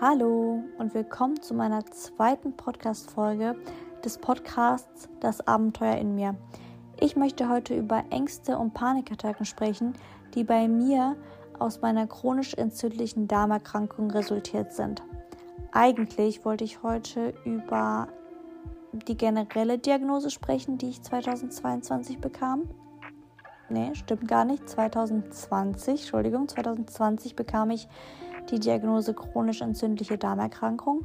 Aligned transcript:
Hallo 0.00 0.64
und 0.76 0.92
willkommen 0.92 1.40
zu 1.40 1.54
meiner 1.54 1.86
zweiten 1.86 2.52
Podcast-Folge 2.56 3.54
des 4.04 4.18
Podcasts 4.18 5.08
Das 5.20 5.46
Abenteuer 5.46 5.94
in 5.98 6.16
mir. 6.16 6.34
Ich 6.98 7.14
möchte 7.14 7.48
heute 7.48 7.76
über 7.76 8.02
Ängste 8.10 8.58
und 8.58 8.74
Panikattacken 8.74 9.46
sprechen, 9.46 9.94
die 10.34 10.42
bei 10.42 10.66
mir 10.66 11.16
aus 11.60 11.80
meiner 11.80 12.08
chronisch 12.08 12.54
entzündlichen 12.54 13.28
Darmerkrankung 13.28 14.10
resultiert 14.10 14.72
sind. 14.72 15.00
Eigentlich 15.70 16.44
wollte 16.44 16.64
ich 16.64 16.82
heute 16.82 17.32
über 17.44 18.08
die 18.92 19.16
generelle 19.16 19.78
Diagnose 19.78 20.30
sprechen, 20.30 20.76
die 20.76 20.88
ich 20.88 21.02
2022 21.02 22.18
bekam. 22.18 22.68
Nee, 23.68 23.94
stimmt 23.94 24.26
gar 24.26 24.44
nicht. 24.44 24.68
2020, 24.68 26.00
Entschuldigung, 26.00 26.48
2020 26.48 27.36
bekam 27.36 27.70
ich 27.70 27.88
die 28.50 28.60
Diagnose 28.60 29.14
chronisch 29.14 29.60
entzündliche 29.60 30.18
Darmerkrankung. 30.18 31.04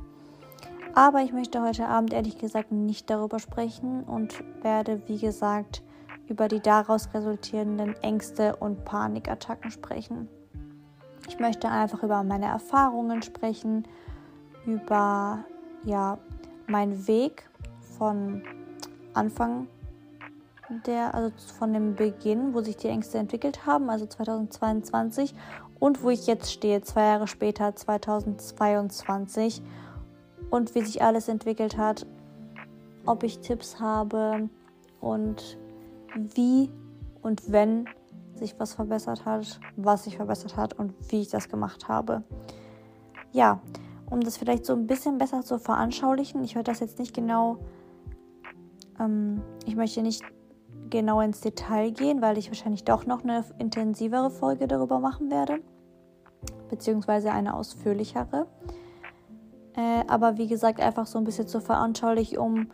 Aber 0.93 1.21
ich 1.21 1.31
möchte 1.31 1.61
heute 1.61 1.87
Abend 1.87 2.13
ehrlich 2.13 2.37
gesagt 2.37 2.71
nicht 2.71 3.09
darüber 3.09 3.39
sprechen 3.39 4.03
und 4.03 4.43
werde, 4.63 5.01
wie 5.07 5.17
gesagt, 5.19 5.83
über 6.27 6.47
die 6.47 6.59
daraus 6.59 7.09
resultierenden 7.13 7.95
Ängste 8.01 8.55
und 8.55 8.85
Panikattacken 8.85 9.71
sprechen. 9.71 10.27
Ich 11.27 11.39
möchte 11.39 11.69
einfach 11.69 12.03
über 12.03 12.23
meine 12.23 12.47
Erfahrungen 12.47 13.21
sprechen, 13.21 13.87
über 14.65 15.45
ja, 15.83 16.17
meinen 16.67 17.07
Weg 17.07 17.49
von 17.97 18.43
Anfang 19.13 19.67
der, 20.85 21.13
also 21.13 21.31
von 21.57 21.73
dem 21.73 21.95
Beginn, 21.95 22.53
wo 22.53 22.61
sich 22.61 22.77
die 22.77 22.87
Ängste 22.87 23.17
entwickelt 23.17 23.65
haben, 23.65 23.89
also 23.89 24.05
2022 24.05 25.33
und 25.79 26.03
wo 26.03 26.09
ich 26.09 26.27
jetzt 26.27 26.51
stehe, 26.51 26.81
zwei 26.81 27.03
Jahre 27.03 27.27
später, 27.27 27.75
2022 27.75 29.61
und 30.49 30.75
wie 30.75 30.81
sich 30.81 31.01
alles 31.01 31.27
entwickelt 31.27 31.77
hat, 31.77 32.05
ob 33.05 33.23
ich 33.23 33.39
Tipps 33.39 33.79
habe 33.79 34.49
und 34.99 35.57
wie 36.15 36.69
und 37.21 37.51
wenn 37.51 37.87
sich 38.35 38.59
was 38.59 38.73
verbessert 38.73 39.25
hat, 39.25 39.59
was 39.75 40.05
sich 40.05 40.17
verbessert 40.17 40.55
hat 40.57 40.73
und 40.73 40.93
wie 41.09 41.21
ich 41.21 41.29
das 41.29 41.49
gemacht 41.49 41.87
habe. 41.87 42.23
Ja, 43.31 43.61
um 44.09 44.21
das 44.21 44.37
vielleicht 44.37 44.65
so 44.65 44.73
ein 44.73 44.87
bisschen 44.87 45.17
besser 45.17 45.41
zu 45.43 45.59
veranschaulichen, 45.59 46.43
ich 46.43 46.55
werde 46.55 46.71
das 46.71 46.79
jetzt 46.79 46.99
nicht 46.99 47.13
genau, 47.13 47.57
ähm, 48.99 49.41
ich 49.65 49.75
möchte 49.75 50.01
nicht 50.01 50.23
genau 50.89 51.21
ins 51.21 51.41
Detail 51.41 51.91
gehen, 51.91 52.21
weil 52.21 52.37
ich 52.37 52.49
wahrscheinlich 52.49 52.83
doch 52.83 53.05
noch 53.05 53.23
eine 53.23 53.45
intensivere 53.59 54.31
Folge 54.31 54.67
darüber 54.67 54.99
machen 54.99 55.29
werde, 55.29 55.59
beziehungsweise 56.69 57.31
eine 57.31 57.53
ausführlichere. 57.53 58.47
Äh, 59.75 60.03
aber 60.07 60.37
wie 60.37 60.47
gesagt, 60.47 60.79
einfach 60.79 61.05
so 61.05 61.17
ein 61.17 61.23
bisschen 61.23 61.47
zu 61.47 61.61
veranschaulichen, 61.61 62.37
um, 62.37 62.71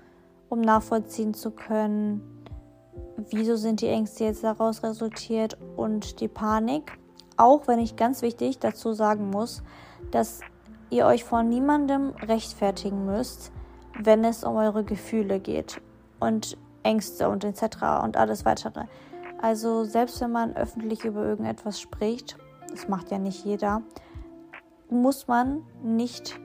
um 0.49 0.61
nachvollziehen 0.61 1.33
zu 1.33 1.51
können, 1.51 2.21
wieso 3.29 3.55
sind 3.55 3.81
die 3.81 3.87
Ängste 3.87 4.25
jetzt 4.25 4.43
daraus 4.43 4.83
resultiert 4.83 5.57
und 5.75 6.19
die 6.19 6.27
Panik. 6.27 6.97
Auch 7.37 7.67
wenn 7.67 7.79
ich 7.79 7.95
ganz 7.95 8.21
wichtig 8.21 8.59
dazu 8.59 8.93
sagen 8.93 9.29
muss, 9.29 9.63
dass 10.11 10.39
ihr 10.89 11.05
euch 11.05 11.23
vor 11.23 11.43
niemandem 11.43 12.11
rechtfertigen 12.21 13.05
müsst, 13.05 13.51
wenn 13.99 14.23
es 14.23 14.43
um 14.43 14.55
eure 14.55 14.83
Gefühle 14.83 15.39
geht. 15.39 15.81
Und 16.19 16.57
Ängste 16.83 17.29
und 17.29 17.43
etc. 17.43 18.03
und 18.03 18.15
alles 18.15 18.45
weitere. 18.45 18.85
Also 19.41 19.83
selbst 19.83 20.21
wenn 20.21 20.31
man 20.31 20.55
öffentlich 20.55 21.03
über 21.03 21.25
irgendetwas 21.25 21.81
spricht, 21.81 22.37
das 22.75 22.87
macht 22.87 23.11
ja 23.11 23.17
nicht 23.17 23.45
jeder, 23.45 23.81
muss 24.89 25.27
man 25.27 25.63
nicht 25.83 26.39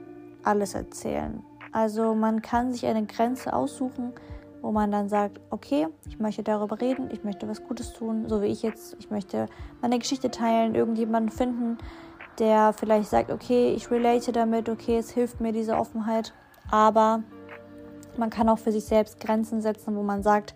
alles 0.44 0.74
erzählen. 0.74 1.42
Also 1.72 2.14
man 2.14 2.42
kann 2.42 2.72
sich 2.72 2.86
eine 2.86 3.04
Grenze 3.04 3.52
aussuchen, 3.52 4.12
wo 4.62 4.72
man 4.72 4.90
dann 4.90 5.08
sagt, 5.08 5.40
okay, 5.50 5.88
ich 6.06 6.18
möchte 6.18 6.42
darüber 6.42 6.80
reden, 6.80 7.08
ich 7.12 7.24
möchte 7.24 7.48
was 7.48 7.64
Gutes 7.64 7.92
tun, 7.92 8.28
so 8.28 8.42
wie 8.42 8.46
ich 8.46 8.62
jetzt, 8.62 8.96
ich 8.98 9.10
möchte 9.10 9.46
meine 9.80 9.98
Geschichte 9.98 10.30
teilen, 10.30 10.74
irgendjemanden 10.74 11.30
finden, 11.30 11.78
der 12.38 12.72
vielleicht 12.72 13.10
sagt, 13.10 13.30
okay, 13.30 13.72
ich 13.74 13.90
relate 13.90 14.32
damit, 14.32 14.68
okay, 14.68 14.98
es 14.98 15.10
hilft 15.10 15.40
mir 15.40 15.52
diese 15.52 15.76
Offenheit, 15.76 16.32
aber 16.70 17.22
man 18.16 18.30
kann 18.30 18.48
auch 18.48 18.58
für 18.58 18.72
sich 18.72 18.84
selbst 18.84 19.20
Grenzen 19.20 19.62
setzen, 19.62 19.96
wo 19.96 20.02
man 20.02 20.22
sagt, 20.22 20.54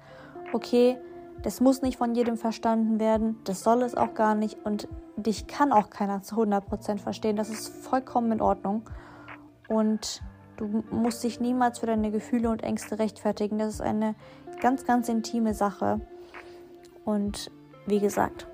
okay, 0.53 0.99
das 1.45 1.61
muss 1.61 1.83
nicht 1.83 1.99
von 1.99 2.15
jedem 2.15 2.39
verstanden 2.39 2.99
werden, 2.99 3.39
das 3.45 3.63
soll 3.63 3.83
es 3.83 3.95
auch 3.95 4.15
gar 4.15 4.35
nicht 4.35 4.65
und 4.65 4.89
dich 5.17 5.47
kann 5.47 5.73
auch 5.73 5.91
keiner 5.91 6.23
zu 6.23 6.37
100% 6.37 6.99
verstehen. 6.99 7.37
Das 7.37 7.51
ist 7.51 7.69
vollkommen 7.69 8.33
in 8.33 8.41
Ordnung. 8.41 8.89
Und 9.69 10.23
du 10.57 10.83
musst 10.91 11.23
dich 11.23 11.41
niemals 11.41 11.81
für 11.81 11.87
deine 11.87 12.11
Gefühle 12.11 12.49
und 12.49 12.63
Ängste 12.63 12.99
rechtfertigen. 12.99 13.59
Das 13.59 13.75
ist 13.75 13.81
eine 13.83 14.15
ganz, 14.63 14.87
ganz 14.87 15.11
intime 15.11 15.53
Sache. 15.53 16.01
Und 17.05 17.51
wie 17.87 18.01
gesagt, 18.01 18.47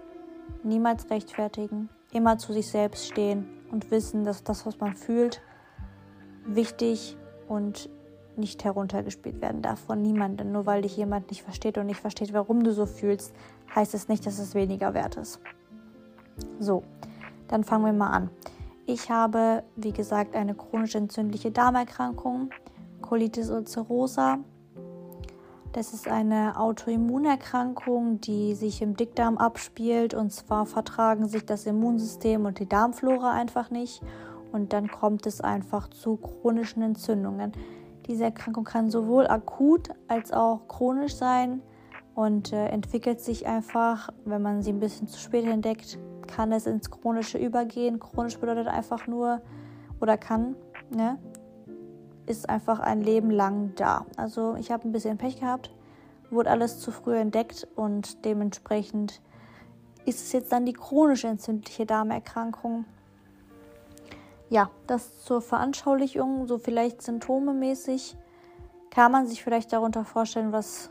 niemals 0.65 1.09
rechtfertigen, 1.11 1.91
immer 2.13 2.39
zu 2.39 2.53
sich 2.53 2.69
selbst 2.69 3.07
stehen 3.07 3.49
und 3.71 3.93
wissen, 3.93 4.25
dass 4.25 4.43
das, 4.43 4.67
was 4.67 4.81
man 4.81 4.97
fühlt, 4.97 5.43
wichtig 6.45 7.17
und 7.47 7.89
nicht 8.37 8.65
heruntergespielt 8.65 9.41
werden 9.41 9.63
darf 9.63 9.81
von 9.81 10.03
niemandem. 10.03 10.53
Nur 10.53 10.67
weil 10.67 10.83
dich 10.83 10.97
jemand 10.97 11.31
nicht 11.31 11.43
versteht 11.43 11.79
und 11.79 11.87
nicht 11.87 12.01
versteht, 12.01 12.33
warum 12.33 12.65
du 12.65 12.73
so 12.73 12.87
fühlst, 12.87 13.35
heißt 13.75 13.95
es 13.95 14.09
nicht, 14.09 14.27
dass 14.27 14.39
es 14.39 14.55
weniger 14.55 14.95
wert 14.95 15.17
ist. 15.17 15.41
So, 16.59 16.83
dann 17.49 17.65
fangen 17.65 17.85
wir 17.85 17.93
mal 17.93 18.11
an. 18.11 18.31
Ich 18.87 19.11
habe, 19.11 19.63
wie 19.77 19.93
gesagt, 19.93 20.35
eine 20.35 20.55
chronisch 20.55 20.95
entzündliche 20.95 21.51
Darmerkrankung, 21.51 22.51
Colitis 23.01 23.51
ulcerosa. 23.51 24.39
Das 25.73 25.95
ist 25.95 26.09
eine 26.09 26.59
Autoimmunerkrankung, 26.59 28.21
die 28.21 28.55
sich 28.55 28.83
im 28.83 28.97
Dickdarm 28.97 29.39
abspielt. 29.39 30.15
Und 30.15 30.33
zwar 30.33 30.67
vertragen 30.67 31.29
sich 31.29 31.47
das 31.47 31.67
Immunsystem 31.67 32.45
und 32.45 32.59
die 32.59 32.69
Darmflora 32.69 33.33
einfach 33.33 33.71
nicht. 33.71 34.03
Und 34.51 34.73
dann 34.73 34.91
kommt 34.91 35.27
es 35.27 35.41
einfach 35.41 35.89
zu 35.89 36.17
chronischen 36.17 36.83
Entzündungen. 36.83 37.53
Diese 38.07 38.25
Erkrankung 38.25 38.65
kann 38.65 38.91
sowohl 38.91 39.27
akut 39.27 39.91
als 40.09 40.33
auch 40.33 40.67
chronisch 40.69 41.15
sein 41.15 41.63
und 42.15 42.53
äh, 42.53 42.67
entwickelt 42.67 43.21
sich 43.21 43.47
einfach, 43.47 44.11
wenn 44.25 44.43
man 44.43 44.63
sie 44.63 44.73
ein 44.73 44.81
bisschen 44.81 45.09
zu 45.09 45.19
spät 45.19 45.47
entdeckt, 45.47 45.99
kann 46.27 46.53
es 46.53 46.67
ins 46.67 46.91
Chronische 46.91 47.39
übergehen. 47.39 47.99
Chronisch 47.99 48.39
bedeutet 48.39 48.69
einfach 48.69 49.07
nur 49.07 49.41
oder 50.01 50.17
kann, 50.17 50.57
ne, 50.91 51.19
ist 52.27 52.49
einfach 52.49 52.81
ein 52.81 53.01
Leben 53.01 53.31
lang 53.31 53.73
da. 53.77 54.07
Also 54.17 54.55
ich 54.57 54.71
habe 54.71 54.89
ein 54.89 54.93
bisschen 54.93 55.19
Pech 55.19 55.41
gehabt, 55.41 55.75
wurde 56.31 56.51
alles 56.51 56.79
zu 56.79 56.91
früh 56.91 57.17
entdeckt 57.17 57.67
und 57.75 58.25
dementsprechend 58.25 59.21
ist 60.07 60.21
es 60.21 60.33
jetzt 60.33 60.53
dann 60.53 60.65
die 60.65 60.73
chronisch 60.73 61.25
entzündliche 61.25 61.87
Darmerkrankung 61.87 62.85
ja, 64.51 64.69
das 64.89 65.21
zur 65.21 65.41
Veranschaulichung, 65.41 66.47
so 66.47 66.59
vielleicht 66.59 67.03
symptomemäßig, 67.03 68.17
kann 68.91 69.13
man 69.13 69.27
sich 69.27 69.45
vielleicht 69.45 69.73
darunter 69.73 70.05
vorstellen, 70.05 70.51
was 70.51 70.91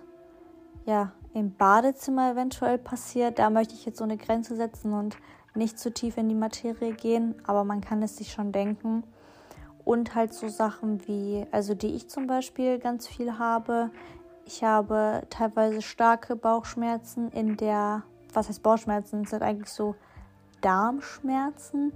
ja 0.86 1.12
im 1.34 1.53
Badezimmer 1.53 2.31
eventuell 2.31 2.78
passiert. 2.78 3.38
Da 3.38 3.50
möchte 3.50 3.74
ich 3.74 3.86
jetzt 3.86 3.98
so 3.98 4.06
eine 4.06 4.18
Grenze 4.18 4.56
setzen 4.56 4.94
und 4.94 5.18
nicht 5.56 5.78
zu 5.78 5.94
tief 5.94 6.18
in 6.18 6.30
die 6.30 6.36
Materie 6.36 6.94
gehen, 6.94 7.36
aber 7.46 7.66
man 7.66 7.81
kann 7.81 8.02
es 8.02 8.16
sich 8.16 8.31
schon 8.31 8.53
denken. 8.53 9.03
Und 9.84 10.16
halt 10.16 10.34
so 10.34 10.48
Sachen 10.48 11.06
wie, 11.08 11.46
also 11.52 11.75
die 11.75 11.96
ich 11.96 12.09
zum 12.09 12.28
Beispiel 12.28 12.80
ganz 12.80 13.08
viel 13.08 13.40
habe. 13.40 13.92
Ich 14.46 14.64
habe 14.64 15.24
teilweise 15.30 15.81
starke 15.81 16.38
Bauchschmerzen 16.38 17.30
in 17.31 17.58
der, 17.58 18.03
was 18.34 18.48
heißt 18.48 18.64
Bauchschmerzen? 18.64 19.24
Das 19.24 19.31
sind 19.31 19.44
eigentlich 19.44 19.74
so 19.74 19.96
Darmschmerzen 20.62 21.92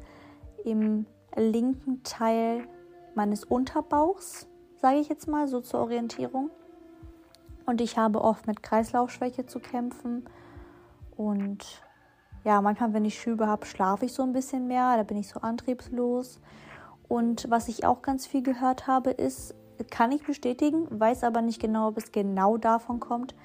im 0.66 1.06
linken 1.36 2.04
Teil 2.04 2.68
meines 3.16 3.44
Unterbauchs, 3.44 4.48
sage 4.82 4.98
ich 4.98 5.10
jetzt 5.10 5.28
mal, 5.28 5.48
so 5.48 5.62
zur 5.62 5.82
Orientierung. 5.82 6.50
Und 7.66 7.82
ich 7.82 7.98
habe 7.98 8.22
oft 8.22 8.48
mit 8.48 8.62
Kreislaufschwäche 8.62 9.46
zu 9.46 9.60
kämpfen. 9.60 10.26
Und 11.16 11.82
ja, 12.44 12.62
manchmal, 12.62 12.94
wenn 12.94 13.06
ich 13.06 13.20
Schübe 13.20 13.48
habe, 13.48 13.66
schlafe 13.66 14.06
ich 14.06 14.14
so 14.14 14.24
ein 14.24 14.34
bisschen 14.34 14.68
mehr. 14.68 14.98
Da 14.98 15.04
bin 15.04 15.18
ich 15.18 15.30
so 15.30 15.40
antriebslos. 15.40 16.40
Und 17.08 17.50
was 17.50 17.68
ich 17.68 17.86
auch 17.86 18.02
ganz 18.02 18.26
viel 18.26 18.44
gehört 18.44 18.88
habe, 18.88 19.12
ist, 19.12 19.56
kann 19.90 20.12
ich 20.12 20.24
bestätigen, 20.24 20.88
weiß 20.90 21.24
aber 21.24 21.42
nicht 21.42 21.62
genau, 21.62 21.90
ob 21.90 21.98
es 21.98 22.12
genau 22.12 22.58
davon 22.58 23.00
kommt. 23.00 23.36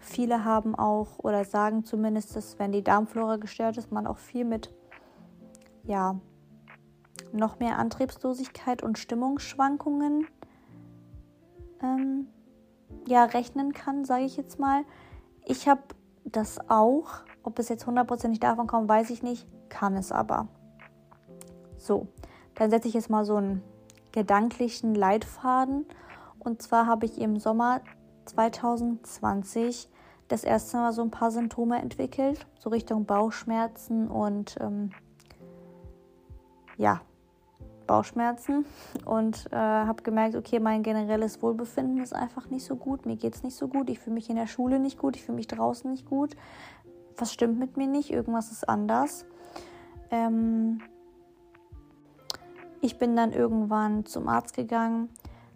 Viele 0.00 0.44
haben 0.44 0.74
auch 0.74 1.18
oder 1.18 1.44
sagen 1.44 1.84
zumindest, 1.84 2.34
dass 2.34 2.58
wenn 2.58 2.72
die 2.72 2.82
Darmflora 2.82 3.36
gestört 3.36 3.76
ist, 3.76 3.92
man 3.92 4.06
auch 4.06 4.18
viel 4.18 4.44
mit 4.44 4.70
ja, 5.84 6.18
noch 7.32 7.58
mehr 7.58 7.78
Antriebslosigkeit 7.78 8.82
und 8.82 8.98
Stimmungsschwankungen 8.98 10.26
ähm, 11.82 12.26
ja, 13.06 13.24
rechnen 13.24 13.72
kann, 13.72 14.04
sage 14.04 14.24
ich 14.24 14.36
jetzt 14.36 14.58
mal. 14.58 14.84
Ich 15.44 15.68
habe 15.68 15.82
das 16.24 16.58
auch. 16.68 17.08
Ob 17.42 17.58
es 17.58 17.68
jetzt 17.68 17.86
hundertprozentig 17.86 18.40
davon 18.40 18.66
kommt, 18.66 18.88
weiß 18.88 19.10
ich 19.10 19.22
nicht. 19.22 19.46
Kann 19.68 19.96
es 19.96 20.12
aber. 20.12 20.48
So, 21.78 22.08
dann 22.54 22.70
setze 22.70 22.88
ich 22.88 22.94
jetzt 22.94 23.08
mal 23.08 23.24
so 23.24 23.36
einen 23.36 23.62
gedanklichen 24.12 24.94
Leitfaden. 24.94 25.86
Und 26.38 26.60
zwar 26.62 26.86
habe 26.86 27.06
ich 27.06 27.20
im 27.20 27.38
Sommer 27.38 27.80
2020 28.26 29.88
das 30.28 30.44
erste 30.44 30.76
Mal 30.76 30.92
so 30.92 31.02
ein 31.02 31.10
paar 31.10 31.30
Symptome 31.30 31.80
entwickelt, 31.80 32.46
so 32.58 32.70
Richtung 32.70 33.04
Bauchschmerzen 33.04 34.08
und 34.08 34.56
ähm, 34.60 34.90
ja, 36.76 37.00
Bauchschmerzen 37.90 38.66
und 39.04 39.46
äh, 39.50 39.56
habe 39.56 40.04
gemerkt, 40.04 40.36
okay, 40.36 40.60
mein 40.60 40.84
generelles 40.84 41.42
Wohlbefinden 41.42 42.00
ist 42.00 42.14
einfach 42.14 42.48
nicht 42.48 42.64
so 42.64 42.76
gut, 42.76 43.04
mir 43.04 43.16
geht 43.16 43.34
es 43.34 43.42
nicht 43.42 43.56
so 43.56 43.66
gut, 43.66 43.90
ich 43.90 43.98
fühle 43.98 44.14
mich 44.14 44.30
in 44.30 44.36
der 44.36 44.46
Schule 44.46 44.78
nicht 44.78 44.96
gut, 44.96 45.16
ich 45.16 45.24
fühle 45.24 45.34
mich 45.34 45.48
draußen 45.48 45.90
nicht 45.90 46.06
gut, 46.08 46.36
was 47.16 47.32
stimmt 47.32 47.58
mit 47.58 47.76
mir 47.76 47.88
nicht, 47.88 48.12
irgendwas 48.12 48.52
ist 48.52 48.68
anders. 48.68 49.26
Ähm, 50.12 50.80
ich 52.80 52.96
bin 52.96 53.16
dann 53.16 53.32
irgendwann 53.32 54.06
zum 54.06 54.28
Arzt 54.28 54.54
gegangen, 54.54 55.08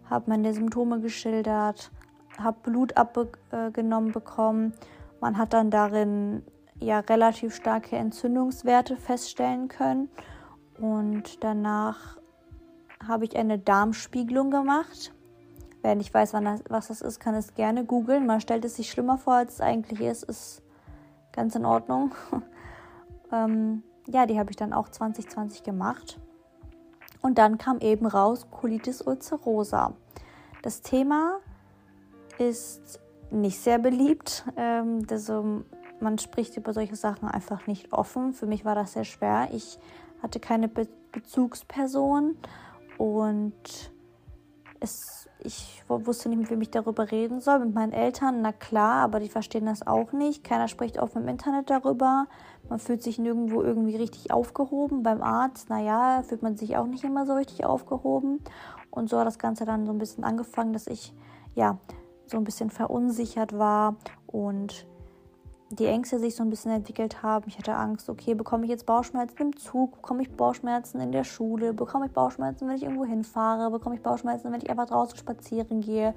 habe 0.09 0.29
meine 0.29 0.53
Symptome 0.53 0.99
geschildert, 0.99 1.89
habe 2.37 2.57
Blut 2.69 2.97
abgenommen 2.97 4.11
bekommen. 4.11 4.73
Man 5.21 5.37
hat 5.37 5.53
dann 5.53 5.71
darin 5.71 6.43
ja 6.81 6.99
relativ 6.99 7.55
starke 7.55 7.95
Entzündungswerte 7.95 8.97
feststellen 8.97 9.69
können. 9.69 10.09
Und 10.77 11.41
danach 11.43 12.17
habe 13.07 13.25
ich 13.25 13.35
eine 13.35 13.59
Darmspiegelung 13.59 14.51
gemacht. 14.51 15.13
Wer 15.81 15.95
nicht 15.95 16.13
weiß, 16.13 16.31
das, 16.31 16.63
was 16.69 16.87
das 16.87 17.01
ist, 17.01 17.19
kann 17.19 17.35
es 17.35 17.53
gerne 17.53 17.85
googeln. 17.85 18.25
Man 18.25 18.41
stellt 18.41 18.65
es 18.65 18.75
sich 18.75 18.89
schlimmer 18.89 19.17
vor, 19.17 19.35
als 19.35 19.55
es 19.55 19.61
eigentlich 19.61 20.01
ist. 20.01 20.23
Ist 20.23 20.63
ganz 21.31 21.55
in 21.55 21.65
Ordnung. 21.65 22.15
ähm, 23.31 23.83
ja, 24.07 24.25
die 24.25 24.39
habe 24.39 24.49
ich 24.51 24.57
dann 24.57 24.73
auch 24.73 24.89
2020 24.89 25.63
gemacht. 25.63 26.19
Und 27.21 27.37
dann 27.37 27.57
kam 27.57 27.79
eben 27.79 28.05
raus 28.05 28.47
Colitis 28.51 29.01
ulcerosa. 29.01 29.93
Das 30.61 30.81
Thema 30.81 31.39
ist 32.37 32.99
nicht 33.31 33.59
sehr 33.59 33.79
beliebt. 33.79 34.45
Ähm, 34.57 35.05
also 35.09 35.63
man 35.99 36.17
spricht 36.17 36.57
über 36.57 36.73
solche 36.73 36.95
Sachen 36.95 37.27
einfach 37.27 37.67
nicht 37.67 37.93
offen. 37.93 38.33
Für 38.33 38.47
mich 38.47 38.65
war 38.65 38.75
das 38.75 38.93
sehr 38.93 39.05
schwer. 39.05 39.49
Ich 39.51 39.79
hatte 40.21 40.39
keine 40.39 40.67
Be 40.67 40.87
Bezugsperson 41.11 42.35
und 42.97 43.53
es, 44.79 45.29
ich 45.39 45.83
wusste 45.87 46.29
nicht, 46.29 46.39
mit 46.39 46.49
wem 46.49 46.61
ich 46.61 46.69
darüber 46.69 47.11
reden 47.11 47.41
soll. 47.41 47.59
Mit 47.59 47.73
meinen 47.73 47.93
Eltern, 47.93 48.41
na 48.41 48.51
klar, 48.51 49.03
aber 49.03 49.19
die 49.19 49.29
verstehen 49.29 49.65
das 49.65 49.85
auch 49.85 50.11
nicht. 50.11 50.43
Keiner 50.43 50.67
spricht 50.67 50.99
offen 50.99 51.23
im 51.23 51.27
Internet 51.27 51.69
darüber. 51.69 52.27
Man 52.69 52.79
fühlt 52.79 53.03
sich 53.03 53.19
nirgendwo 53.19 53.61
irgendwie 53.61 53.95
richtig 53.95 54.31
aufgehoben. 54.31 55.03
Beim 55.03 55.21
Arzt, 55.21 55.69
naja, 55.69 56.23
fühlt 56.23 56.41
man 56.41 56.57
sich 56.57 56.77
auch 56.77 56.87
nicht 56.87 57.03
immer 57.03 57.25
so 57.25 57.33
richtig 57.33 57.65
aufgehoben. 57.65 58.41
Und 58.89 59.09
so 59.09 59.19
hat 59.19 59.27
das 59.27 59.39
Ganze 59.39 59.65
dann 59.65 59.85
so 59.85 59.91
ein 59.91 59.97
bisschen 59.97 60.23
angefangen, 60.23 60.73
dass 60.73 60.87
ich 60.87 61.13
ja 61.53 61.77
so 62.27 62.37
ein 62.37 62.43
bisschen 62.43 62.69
verunsichert 62.69 63.57
war 63.57 63.97
und 64.25 64.87
die 65.69 65.85
Ängste 65.85 66.19
sich 66.19 66.35
so 66.35 66.43
ein 66.43 66.49
bisschen 66.49 66.71
entwickelt 66.71 67.23
haben. 67.23 67.45
Ich 67.47 67.57
hatte 67.57 67.75
Angst, 67.75 68.09
okay, 68.09 68.35
bekomme 68.35 68.65
ich 68.65 68.69
jetzt 68.69 68.85
Bauchschmerzen 68.85 69.37
im 69.39 69.57
Zug, 69.57 69.95
bekomme 69.95 70.21
ich 70.21 70.31
Bauchschmerzen 70.31 70.99
in 70.99 71.11
der 71.11 71.23
Schule, 71.23 71.73
bekomme 71.73 72.05
ich 72.05 72.11
Bauchschmerzen, 72.11 72.67
wenn 72.67 72.75
ich 72.75 72.83
irgendwo 72.83 73.05
hinfahre, 73.05 73.71
bekomme 73.71 73.95
ich 73.95 74.01
Bauchschmerzen, 74.01 74.51
wenn 74.51 74.61
ich 74.61 74.69
einfach 74.69 74.85
draußen 74.85 75.17
spazieren 75.17 75.81
gehe, 75.81 76.13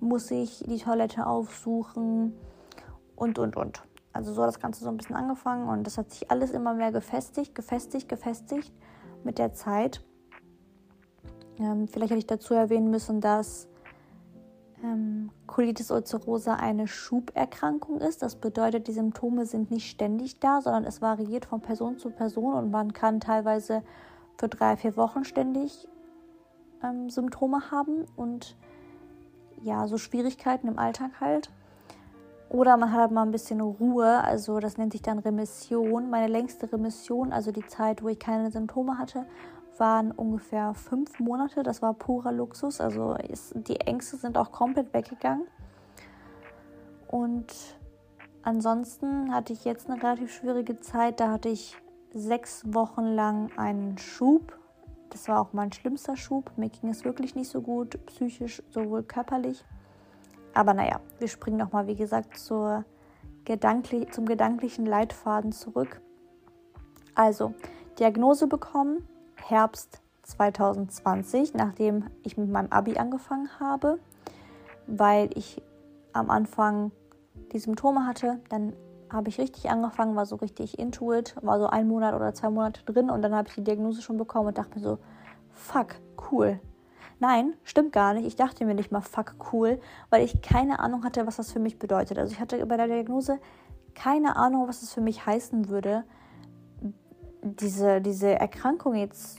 muss 0.00 0.30
ich 0.30 0.64
die 0.66 0.78
Toilette 0.78 1.26
aufsuchen 1.26 2.34
und, 3.16 3.38
und, 3.38 3.56
und. 3.56 3.82
Also 4.12 4.32
so 4.32 4.42
hat 4.42 4.48
das 4.48 4.60
Ganze 4.60 4.82
so 4.82 4.88
ein 4.88 4.96
bisschen 4.96 5.16
angefangen 5.16 5.68
und 5.68 5.86
das 5.86 5.98
hat 5.98 6.10
sich 6.10 6.30
alles 6.30 6.50
immer 6.52 6.72
mehr 6.72 6.90
gefestigt, 6.90 7.54
gefestigt, 7.54 8.08
gefestigt 8.08 8.72
mit 9.24 9.38
der 9.38 9.52
Zeit. 9.52 10.02
Ähm, 11.58 11.86
vielleicht 11.86 12.10
hätte 12.10 12.18
ich 12.18 12.26
dazu 12.26 12.54
erwähnen 12.54 12.90
müssen, 12.90 13.20
dass 13.20 13.68
ähm, 14.86 15.30
Colitis 15.46 15.90
ulcerosa 15.90 16.54
eine 16.54 16.86
Schuberkrankung 16.86 18.00
ist. 18.00 18.22
Das 18.22 18.36
bedeutet, 18.36 18.86
die 18.88 18.92
Symptome 18.92 19.46
sind 19.46 19.70
nicht 19.70 19.90
ständig 19.90 20.38
da, 20.38 20.60
sondern 20.60 20.84
es 20.84 21.02
variiert 21.02 21.46
von 21.46 21.60
Person 21.60 21.98
zu 21.98 22.10
Person 22.10 22.54
und 22.54 22.70
man 22.70 22.92
kann 22.92 23.20
teilweise 23.20 23.82
für 24.38 24.48
drei, 24.48 24.76
vier 24.76 24.96
Wochen 24.96 25.24
ständig 25.24 25.88
ähm, 26.82 27.10
Symptome 27.10 27.70
haben 27.70 28.04
und 28.16 28.56
ja, 29.62 29.86
so 29.88 29.98
Schwierigkeiten 29.98 30.68
im 30.68 30.78
Alltag 30.78 31.20
halt. 31.20 31.50
Oder 32.48 32.76
man 32.76 32.92
hat 32.92 33.00
halt 33.00 33.10
mal 33.10 33.22
ein 33.22 33.32
bisschen 33.32 33.60
Ruhe, 33.60 34.22
also 34.22 34.60
das 34.60 34.78
nennt 34.78 34.92
sich 34.92 35.02
dann 35.02 35.18
Remission. 35.18 36.10
Meine 36.10 36.28
längste 36.28 36.72
Remission, 36.72 37.32
also 37.32 37.50
die 37.50 37.66
Zeit, 37.66 38.04
wo 38.04 38.08
ich 38.08 38.20
keine 38.20 38.52
Symptome 38.52 38.98
hatte, 38.98 39.26
waren 39.78 40.12
ungefähr 40.12 40.74
fünf 40.74 41.18
Monate. 41.18 41.62
Das 41.62 41.82
war 41.82 41.94
purer 41.94 42.32
Luxus. 42.32 42.80
Also 42.80 43.14
ist, 43.14 43.52
die 43.54 43.80
Ängste 43.80 44.16
sind 44.16 44.38
auch 44.38 44.52
komplett 44.52 44.92
weggegangen. 44.94 45.46
Und 47.08 47.54
ansonsten 48.42 49.32
hatte 49.32 49.52
ich 49.52 49.64
jetzt 49.64 49.88
eine 49.88 50.02
relativ 50.02 50.32
schwierige 50.32 50.80
Zeit. 50.80 51.20
Da 51.20 51.30
hatte 51.30 51.48
ich 51.48 51.76
sechs 52.12 52.62
Wochen 52.66 53.04
lang 53.04 53.50
einen 53.56 53.98
Schub. 53.98 54.58
Das 55.10 55.28
war 55.28 55.40
auch 55.40 55.52
mein 55.52 55.72
schlimmster 55.72 56.16
Schub. 56.16 56.50
Mir 56.56 56.68
ging 56.68 56.90
es 56.90 57.04
wirklich 57.04 57.34
nicht 57.34 57.50
so 57.50 57.62
gut, 57.62 58.04
psychisch 58.06 58.62
sowohl 58.70 59.02
körperlich. 59.02 59.64
Aber 60.54 60.74
naja, 60.74 61.00
wir 61.18 61.28
springen 61.28 61.58
nochmal, 61.58 61.86
wie 61.86 61.96
gesagt, 61.96 62.38
zur 62.38 62.84
gedanklich, 63.44 64.10
zum 64.12 64.26
gedanklichen 64.26 64.86
Leitfaden 64.86 65.52
zurück. 65.52 66.00
Also, 67.14 67.54
Diagnose 67.98 68.46
bekommen, 68.46 69.06
Herbst 69.48 70.00
2020, 70.24 71.54
nachdem 71.54 72.06
ich 72.24 72.36
mit 72.36 72.50
meinem 72.50 72.72
Abi 72.72 72.98
angefangen 72.98 73.48
habe, 73.60 74.00
weil 74.88 75.30
ich 75.34 75.62
am 76.12 76.30
Anfang 76.30 76.90
die 77.52 77.60
Symptome 77.60 78.06
hatte. 78.06 78.40
Dann 78.48 78.72
habe 79.08 79.28
ich 79.28 79.38
richtig 79.38 79.70
angefangen, 79.70 80.16
war 80.16 80.26
so 80.26 80.34
richtig 80.34 80.80
intuit, 80.80 81.36
war 81.42 81.60
so 81.60 81.68
ein 81.68 81.86
Monat 81.86 82.14
oder 82.14 82.34
zwei 82.34 82.50
Monate 82.50 82.82
drin 82.84 83.08
und 83.08 83.22
dann 83.22 83.36
habe 83.36 83.48
ich 83.48 83.54
die 83.54 83.62
Diagnose 83.62 84.02
schon 84.02 84.16
bekommen 84.16 84.48
und 84.48 84.58
dachte 84.58 84.76
mir 84.76 84.84
so, 84.84 84.98
fuck, 85.52 85.94
cool. 86.32 86.58
Nein, 87.20 87.54
stimmt 87.62 87.92
gar 87.92 88.14
nicht. 88.14 88.26
Ich 88.26 88.34
dachte 88.34 88.64
mir 88.64 88.74
nicht 88.74 88.90
mal, 88.90 89.00
fuck, 89.00 89.36
cool, 89.52 89.80
weil 90.10 90.24
ich 90.24 90.42
keine 90.42 90.80
Ahnung 90.80 91.04
hatte, 91.04 91.24
was 91.24 91.36
das 91.36 91.52
für 91.52 91.60
mich 91.60 91.78
bedeutet. 91.78 92.18
Also 92.18 92.32
ich 92.32 92.40
hatte 92.40 92.66
bei 92.66 92.76
der 92.76 92.88
Diagnose 92.88 93.38
keine 93.94 94.34
Ahnung, 94.34 94.66
was 94.66 94.82
es 94.82 94.92
für 94.92 95.00
mich 95.00 95.24
heißen 95.24 95.68
würde, 95.68 96.02
diese, 97.46 98.00
diese 98.00 98.30
Erkrankung 98.30 98.94
jetzt 98.94 99.38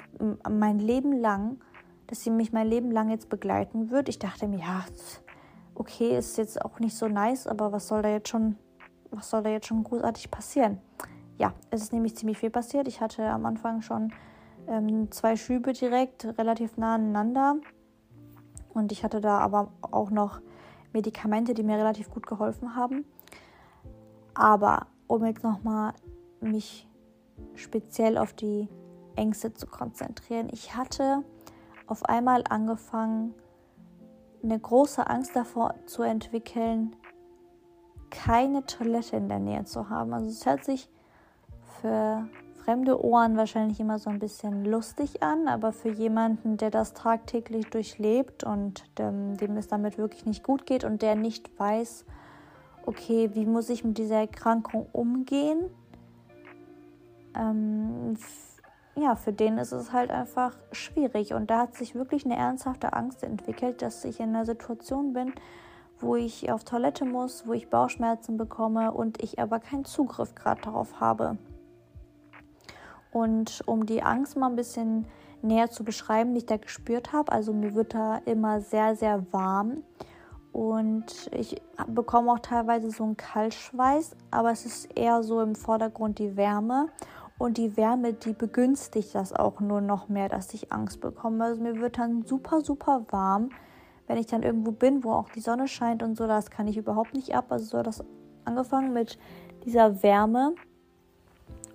mein 0.50 0.80
Leben 0.80 1.14
lang, 1.20 1.60
dass 2.08 2.24
sie 2.24 2.32
mich 2.32 2.54
mein 2.54 2.68
Leben 2.68 2.92
lang 2.92 3.10
jetzt 3.10 3.30
begleiten 3.30 3.92
wird. 3.92 4.10
Ich 4.10 4.20
dachte 4.20 4.48
mir, 4.48 4.60
ja, 4.60 4.86
okay, 5.76 6.18
ist 6.18 6.38
jetzt 6.38 6.64
auch 6.64 6.80
nicht 6.80 6.96
so 6.96 7.08
nice, 7.08 7.48
aber 7.48 7.72
was 7.72 7.88
soll 7.88 8.02
da 8.02 8.10
jetzt 8.10 8.30
schon, 8.30 8.56
was 9.12 9.30
soll 9.30 9.44
da 9.44 9.50
jetzt 9.50 9.68
schon 9.68 9.84
großartig 9.84 10.32
passieren? 10.32 10.80
Ja, 11.38 11.54
es 11.70 11.82
ist 11.82 11.94
nämlich 11.94 12.16
ziemlich 12.16 12.38
viel 12.38 12.50
passiert. 12.50 12.88
Ich 12.88 13.02
hatte 13.02 13.30
am 13.30 13.46
Anfang 13.46 13.82
schon 13.82 14.12
ähm, 14.68 15.12
zwei 15.12 15.36
Schübe 15.36 15.74
direkt, 15.74 16.26
relativ 16.38 16.78
nah 16.78 16.96
aneinander. 16.96 17.58
Und 18.74 18.92
ich 18.92 19.04
hatte 19.04 19.22
da 19.22 19.40
aber 19.40 19.72
auch 19.82 20.10
noch 20.10 20.42
Medikamente, 20.94 21.54
die 21.54 21.64
mir 21.64 21.78
relativ 21.78 22.10
gut 22.10 22.26
geholfen 22.26 22.76
haben. 22.76 23.06
Aber 24.34 24.88
um 25.08 25.26
jetzt 25.26 25.44
nochmal 25.44 25.94
mich 26.42 26.87
speziell 27.58 28.18
auf 28.18 28.34
die 28.34 28.68
Ängste 29.16 29.54
zu 29.54 29.68
konzentrieren. 29.68 30.50
Ich 30.52 30.76
hatte 30.76 31.24
auf 31.88 32.06
einmal 32.06 32.44
angefangen, 32.50 33.34
eine 34.44 34.60
große 34.60 35.08
Angst 35.08 35.36
davor 35.36 35.76
zu 35.86 36.04
entwickeln, 36.04 36.96
keine 38.10 38.66
Toilette 38.66 39.18
in 39.18 39.28
der 39.28 39.40
Nähe 39.40 39.66
zu 39.66 39.90
haben. 39.90 40.14
Also 40.14 40.28
es 40.28 40.46
hört 40.46 40.64
sich 40.64 40.90
für 41.82 42.28
fremde 42.64 43.02
Ohren 43.04 43.38
wahrscheinlich 43.38 43.80
immer 43.80 43.98
so 43.98 44.10
ein 44.10 44.20
bisschen 44.20 44.66
lustig 44.66 45.24
an, 45.24 45.48
aber 45.48 45.72
für 45.72 45.90
jemanden, 45.90 46.58
der 46.58 46.70
das 46.70 46.94
tagtäglich 46.94 47.70
durchlebt 47.70 48.44
und 48.44 48.84
dem, 49.00 49.38
dem 49.38 49.58
es 49.58 49.68
damit 49.68 49.98
wirklich 49.98 50.26
nicht 50.26 50.44
gut 50.44 50.66
geht 50.66 50.84
und 50.84 51.02
der 51.02 51.16
nicht 51.16 51.58
weiß, 51.58 52.06
okay, 52.86 53.32
wie 53.34 53.46
muss 53.46 53.70
ich 53.70 53.84
mit 53.84 53.98
dieser 53.98 54.18
Erkrankung 54.18 54.88
umgehen, 54.92 55.70
ähm, 57.36 58.16
ja, 58.96 59.16
für 59.16 59.32
den 59.32 59.58
ist 59.58 59.72
es 59.72 59.92
halt 59.92 60.10
einfach 60.10 60.54
schwierig. 60.72 61.34
Und 61.34 61.50
da 61.52 61.60
hat 61.62 61.76
sich 61.76 61.96
wirklich 61.96 62.26
eine 62.26 62.36
ernsthafte 62.36 62.94
Angst 62.94 63.24
entwickelt, 63.24 63.82
dass 63.82 64.04
ich 64.06 64.20
in 64.20 64.30
einer 64.30 64.46
Situation 64.46 65.14
bin, 65.14 65.34
wo 66.00 66.16
ich 66.16 66.52
auf 66.52 66.64
Toilette 66.64 67.06
muss, 67.06 67.48
wo 67.48 67.54
ich 67.54 67.70
Bauchschmerzen 67.70 68.38
bekomme 68.38 68.92
und 68.92 69.22
ich 69.22 69.40
aber 69.40 69.60
keinen 69.60 69.86
Zugriff 69.86 70.36
gerade 70.36 70.62
darauf 70.62 71.00
habe. 71.00 71.38
Und 73.12 73.64
um 73.66 73.86
die 73.86 74.04
Angst 74.04 74.36
mal 74.36 74.50
ein 74.50 74.56
bisschen 74.56 75.06
näher 75.42 75.70
zu 75.70 75.84
beschreiben, 75.84 76.34
die 76.34 76.40
ich 76.40 76.46
da 76.46 76.58
gespürt 76.58 77.14
habe, 77.14 77.32
also 77.32 77.54
mir 77.54 77.76
wird 77.76 77.94
da 77.94 78.18
immer 78.26 78.62
sehr, 78.62 78.96
sehr 78.96 79.26
warm 79.32 79.84
und 80.52 81.30
ich 81.32 81.62
bekomme 81.88 82.32
auch 82.32 82.40
teilweise 82.40 82.90
so 82.90 83.04
einen 83.04 83.18
Kaltschweiß, 83.18 84.16
aber 84.32 84.52
es 84.52 84.66
ist 84.66 84.98
eher 84.98 85.22
so 85.24 85.42
im 85.42 85.56
Vordergrund 85.56 86.20
die 86.20 86.36
Wärme 86.36 86.90
Und 87.40 87.58
die 87.58 87.78
Wärme, 87.78 88.14
die 88.14 88.34
begünstigt 88.34 89.14
das 89.14 89.32
auch 89.32 89.60
nur 89.60 89.80
noch 89.82 90.10
mehr, 90.10 90.28
dass 90.28 90.54
ich 90.54 90.72
Angst 90.72 91.02
bekomme. 91.02 91.44
Also 91.44 91.62
mir 91.62 91.80
wird 91.80 92.00
dann 92.00 92.24
super, 92.24 92.62
super 92.62 93.06
warm, 93.12 93.50
wenn 94.08 94.18
ich 94.18 94.26
dann 94.26 94.42
irgendwo 94.42 94.72
bin, 94.72 95.04
wo 95.04 95.12
auch 95.14 95.30
die 95.30 95.42
Sonne 95.42 95.68
scheint 95.68 96.02
und 96.02 96.18
so. 96.18 96.26
Das 96.26 96.50
kann 96.50 96.68
ich 96.68 96.78
überhaupt 96.78 97.14
nicht 97.14 97.36
ab. 97.36 97.46
Also 97.50 97.66
so 97.66 97.78
hat 97.78 97.88
das 97.88 98.04
angefangen 98.46 98.92
mit 98.92 99.20
dieser 99.66 100.02
Wärme 100.02 100.56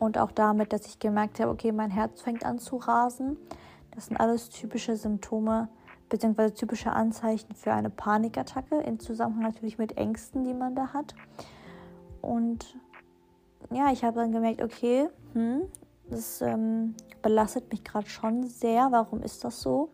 und 0.00 0.18
auch 0.18 0.32
damit, 0.32 0.72
dass 0.72 0.86
ich 0.86 0.98
gemerkt 0.98 1.38
habe, 1.38 1.52
okay, 1.52 1.70
mein 1.70 1.90
Herz 1.90 2.22
fängt 2.22 2.44
an 2.44 2.58
zu 2.58 2.76
rasen. 2.78 3.36
Das 3.94 4.06
sind 4.06 4.16
alles 4.16 4.48
typische 4.48 4.96
Symptome 4.96 5.68
bzw. 6.12 6.50
typische 6.50 6.92
Anzeichen 6.92 7.54
für 7.54 7.72
eine 7.72 7.90
Panikattacke, 7.90 8.76
im 8.80 9.00
Zusammenhang 9.00 9.44
natürlich 9.44 9.78
mit 9.78 9.96
Ängsten, 9.96 10.44
die 10.44 10.54
man 10.54 10.74
da 10.74 10.92
hat. 10.92 11.14
Und 12.20 12.76
ja, 13.72 13.90
ich 13.90 14.04
habe 14.04 14.20
dann 14.20 14.30
gemerkt, 14.30 14.62
okay, 14.62 15.08
hm, 15.32 15.62
das 16.10 16.42
ähm, 16.42 16.94
belastet 17.22 17.70
mich 17.72 17.82
gerade 17.82 18.08
schon 18.08 18.44
sehr. 18.44 18.92
Warum 18.92 19.22
ist 19.22 19.42
das 19.44 19.62
so? 19.62 19.90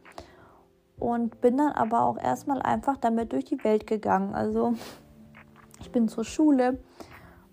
Und 0.98 1.40
bin 1.40 1.56
dann 1.56 1.72
aber 1.72 2.02
auch 2.02 2.18
erstmal 2.18 2.60
einfach 2.60 2.96
damit 2.96 3.32
durch 3.32 3.44
die 3.44 3.62
Welt 3.62 3.86
gegangen. 3.86 4.34
Also 4.34 4.74
ich 5.80 5.92
bin 5.92 6.08
zur 6.08 6.24
Schule 6.24 6.80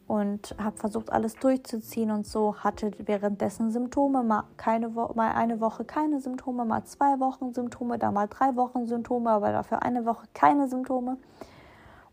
und 0.08 0.56
habe 0.60 0.78
versucht, 0.78 1.12
alles 1.12 1.36
durchzuziehen 1.36 2.12
und 2.12 2.28
so. 2.28 2.56
Hatte 2.58 2.92
währenddessen 3.00 3.72
Symptome, 3.72 4.24
mal, 4.24 4.44
keine 4.58 4.96
Wo 4.96 5.12
mal 5.16 5.32
eine 5.34 5.60
Woche 5.60 5.84
keine 5.84 6.20
Symptome, 6.20 6.66
mal 6.66 6.84
zwei 6.86 7.20
Wochen 7.20 7.54
Symptome, 7.54 7.98
dann 7.98 8.14
mal 8.14 8.28
drei 8.28 8.56
Wochen 8.56 8.86
Symptome, 8.86 9.32
aber 9.32 9.52
dafür 9.52 9.82
eine 9.82 10.06
Woche 10.06 10.28
keine 10.34 10.68
Symptome. 10.68 11.18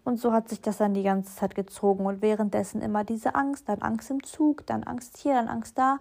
Und 0.05 0.19
so 0.19 0.33
hat 0.33 0.49
sich 0.49 0.61
das 0.61 0.79
dann 0.79 0.95
die 0.95 1.03
ganze 1.03 1.37
Zeit 1.37 1.55
gezogen 1.55 2.07
und 2.07 2.23
währenddessen 2.23 2.81
immer 2.83 3.05
diese 3.05 3.35
Angst, 3.35 3.69
dann 3.69 3.83
Angst 3.83 4.11
im 4.11 4.23
Zug, 4.25 4.67
dann 4.67 4.83
Angst 4.83 5.19
hier, 5.19 5.35
dann 5.35 5.49
Angst 5.49 5.79
da. 5.79 5.99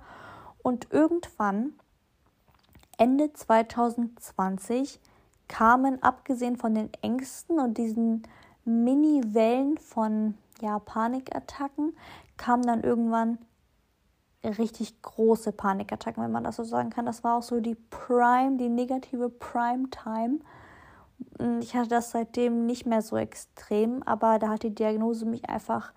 Und 0.64 0.88
irgendwann, 0.92 1.74
Ende 2.98 3.32
2020, 3.34 5.00
kamen, 5.48 6.02
abgesehen 6.02 6.56
von 6.56 6.74
den 6.74 6.90
Ängsten 7.02 7.60
und 7.60 7.78
diesen 7.78 8.24
Mini-Wellen 8.64 9.78
von 9.78 10.36
ja, 10.62 10.80
Panikattacken, 10.80 11.96
kamen 12.38 12.64
dann 12.64 12.84
irgendwann 12.84 13.38
richtig 14.44 15.02
große 15.02 15.52
Panikattacken, 15.52 16.24
wenn 16.24 16.32
man 16.32 16.44
das 16.44 16.56
so 16.56 16.64
sagen 16.64 16.90
kann. 16.90 17.06
Das 17.06 17.24
war 17.24 17.38
auch 17.38 17.44
so 17.44 17.60
die 17.60 17.76
Prime, 17.76 18.58
die 18.58 18.70
negative 18.70 19.30
Prime-Time 19.30 20.40
ich 21.60 21.76
hatte 21.76 21.90
das 21.90 22.12
seitdem 22.12 22.66
nicht 22.66 22.86
mehr 22.86 23.02
so 23.02 23.18
extrem, 23.18 24.04
aber 24.04 24.40
da 24.40 24.50
hat 24.50 24.64
die 24.64 24.74
Diagnose 24.74 25.26
mich 25.26 25.50
einfach 25.50 25.94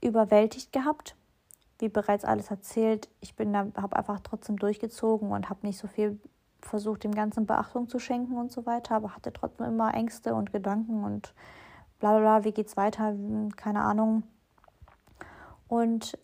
überwältigt 0.00 0.72
gehabt. 0.72 1.16
Wie 1.78 1.88
bereits 1.88 2.24
alles 2.24 2.50
erzählt, 2.50 3.08
ich 3.20 3.34
bin 3.36 3.52
da, 3.52 3.66
habe 3.76 3.96
einfach 3.96 4.20
trotzdem 4.20 4.58
durchgezogen 4.58 5.32
und 5.32 5.48
habe 5.48 5.66
nicht 5.66 5.78
so 5.78 5.88
viel 5.88 6.20
versucht, 6.60 7.04
dem 7.04 7.14
Ganzen 7.14 7.46
Beachtung 7.46 7.88
zu 7.88 7.98
schenken 7.98 8.36
und 8.36 8.52
so 8.52 8.66
weiter, 8.66 8.96
aber 8.96 9.14
hatte 9.14 9.32
trotzdem 9.32 9.66
immer 9.66 9.94
Ängste 9.94 10.34
und 10.34 10.52
Gedanken 10.52 11.04
und 11.04 11.34
bla 12.00 12.12
bla 12.12 12.20
bla, 12.20 12.44
wie 12.44 12.52
geht's 12.52 12.76
weiter, 12.76 13.14
keine 13.56 13.82
Ahnung. 13.82 14.24
Und 15.68 16.18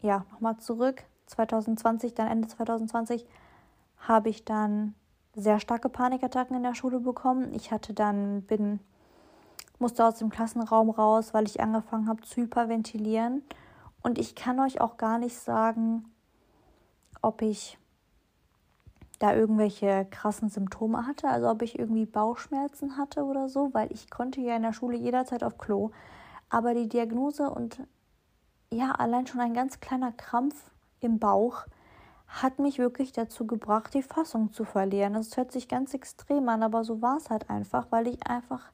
ja, 0.00 0.24
nochmal 0.30 0.58
zurück, 0.58 1.02
2020, 1.26 2.14
dann 2.14 2.28
Ende 2.28 2.48
2020, 2.48 3.26
habe 3.98 4.28
ich 4.28 4.44
dann 4.44 4.94
sehr 5.34 5.60
starke 5.60 5.88
Panikattacken 5.88 6.56
in 6.56 6.62
der 6.62 6.74
Schule 6.74 7.00
bekommen. 7.00 7.52
Ich 7.54 7.72
hatte 7.72 7.94
dann, 7.94 8.42
bin, 8.42 8.80
musste 9.78 10.06
aus 10.06 10.18
dem 10.18 10.30
Klassenraum 10.30 10.90
raus, 10.90 11.34
weil 11.34 11.46
ich 11.46 11.60
angefangen 11.60 12.08
habe 12.08 12.22
zu 12.22 12.42
hyperventilieren. 12.42 13.42
Und 14.02 14.18
ich 14.18 14.34
kann 14.34 14.60
euch 14.60 14.80
auch 14.80 14.96
gar 14.96 15.18
nicht 15.18 15.36
sagen, 15.36 16.04
ob 17.20 17.42
ich 17.42 17.78
da 19.18 19.34
irgendwelche 19.34 20.06
krassen 20.10 20.48
Symptome 20.48 21.06
hatte, 21.06 21.28
also 21.28 21.48
ob 21.48 21.62
ich 21.62 21.78
irgendwie 21.78 22.06
Bauchschmerzen 22.06 22.96
hatte 22.96 23.24
oder 23.24 23.48
so, 23.48 23.70
weil 23.72 23.92
ich 23.92 24.10
konnte 24.10 24.40
ja 24.40 24.56
in 24.56 24.62
der 24.62 24.72
Schule 24.72 24.96
jederzeit 24.96 25.42
auf 25.42 25.58
Klo. 25.58 25.90
Aber 26.50 26.74
die 26.74 26.88
Diagnose 26.88 27.50
und 27.50 27.82
ja, 28.70 28.92
allein 28.92 29.26
schon 29.26 29.40
ein 29.40 29.54
ganz 29.54 29.80
kleiner 29.80 30.12
Krampf 30.12 30.70
im 31.00 31.18
Bauch 31.18 31.64
hat 32.28 32.58
mich 32.58 32.78
wirklich 32.78 33.12
dazu 33.12 33.46
gebracht, 33.46 33.94
die 33.94 34.02
Fassung 34.02 34.52
zu 34.52 34.64
verlieren. 34.64 35.14
Das 35.14 35.36
hört 35.36 35.50
sich 35.50 35.66
ganz 35.66 35.94
extrem 35.94 36.48
an, 36.48 36.62
aber 36.62 36.84
so 36.84 37.00
war 37.00 37.16
es 37.16 37.30
halt 37.30 37.48
einfach, 37.48 37.86
weil 37.90 38.06
ich 38.06 38.26
einfach 38.26 38.70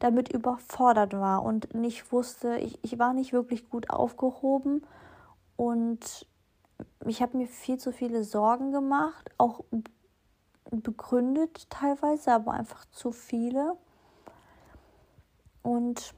damit 0.00 0.32
überfordert 0.32 1.12
war 1.14 1.42
und 1.44 1.74
nicht 1.74 2.12
wusste, 2.12 2.56
ich, 2.58 2.78
ich 2.82 2.98
war 2.98 3.14
nicht 3.14 3.32
wirklich 3.32 3.68
gut 3.68 3.90
aufgehoben 3.90 4.82
und 5.56 6.26
ich 7.06 7.22
habe 7.22 7.36
mir 7.36 7.46
viel 7.46 7.78
zu 7.78 7.92
viele 7.92 8.24
Sorgen 8.24 8.72
gemacht, 8.72 9.30
auch 9.38 9.64
begründet 10.70 11.68
teilweise, 11.70 12.32
aber 12.32 12.52
einfach 12.52 12.84
zu 12.90 13.12
viele. 13.12 13.76
Und 15.62 16.14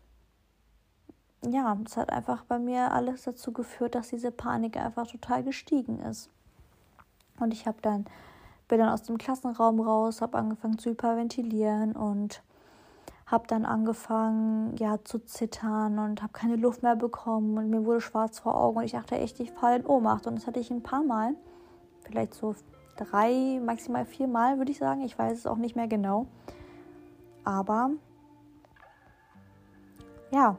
ja, 1.46 1.78
es 1.86 1.96
hat 1.96 2.10
einfach 2.10 2.44
bei 2.44 2.58
mir 2.58 2.92
alles 2.92 3.22
dazu 3.22 3.52
geführt, 3.52 3.94
dass 3.94 4.08
diese 4.08 4.30
Panik 4.30 4.76
einfach 4.76 5.06
total 5.06 5.42
gestiegen 5.42 6.00
ist. 6.00 6.30
Und 7.38 7.52
ich 7.54 7.66
habe 7.66 7.78
dann 7.80 8.06
bin 8.70 8.78
dann 8.78 8.88
aus 8.88 9.02
dem 9.02 9.18
Klassenraum 9.18 9.80
raus, 9.80 10.22
habe 10.22 10.38
angefangen 10.38 10.78
zu 10.78 10.90
hyperventilieren 10.90 11.92
und 11.92 12.42
habe 13.30 13.46
dann 13.46 13.64
angefangen, 13.64 14.76
ja, 14.76 14.98
zu 15.04 15.18
zittern 15.20 15.98
und 15.98 16.22
habe 16.22 16.32
keine 16.32 16.56
Luft 16.56 16.82
mehr 16.82 16.96
bekommen 16.96 17.56
und 17.56 17.70
mir 17.70 17.84
wurde 17.84 18.00
schwarz 18.00 18.40
vor 18.40 18.60
Augen 18.60 18.78
und 18.78 18.84
ich 18.84 18.92
dachte 18.92 19.16
echt, 19.16 19.38
ich 19.40 19.52
falle 19.52 19.76
in 19.76 19.86
Ohnmacht 19.86 20.26
und 20.26 20.36
das 20.36 20.46
hatte 20.46 20.60
ich 20.60 20.70
ein 20.70 20.82
paar 20.82 21.04
Mal, 21.04 21.34
vielleicht 22.02 22.34
so 22.34 22.54
drei, 22.96 23.60
maximal 23.64 24.04
vier 24.04 24.26
Mal, 24.26 24.58
würde 24.58 24.70
ich 24.70 24.78
sagen. 24.78 25.02
Ich 25.02 25.18
weiß 25.18 25.38
es 25.38 25.46
auch 25.46 25.56
nicht 25.56 25.76
mehr 25.76 25.88
genau. 25.88 26.26
Aber 27.44 27.90
ja, 30.30 30.56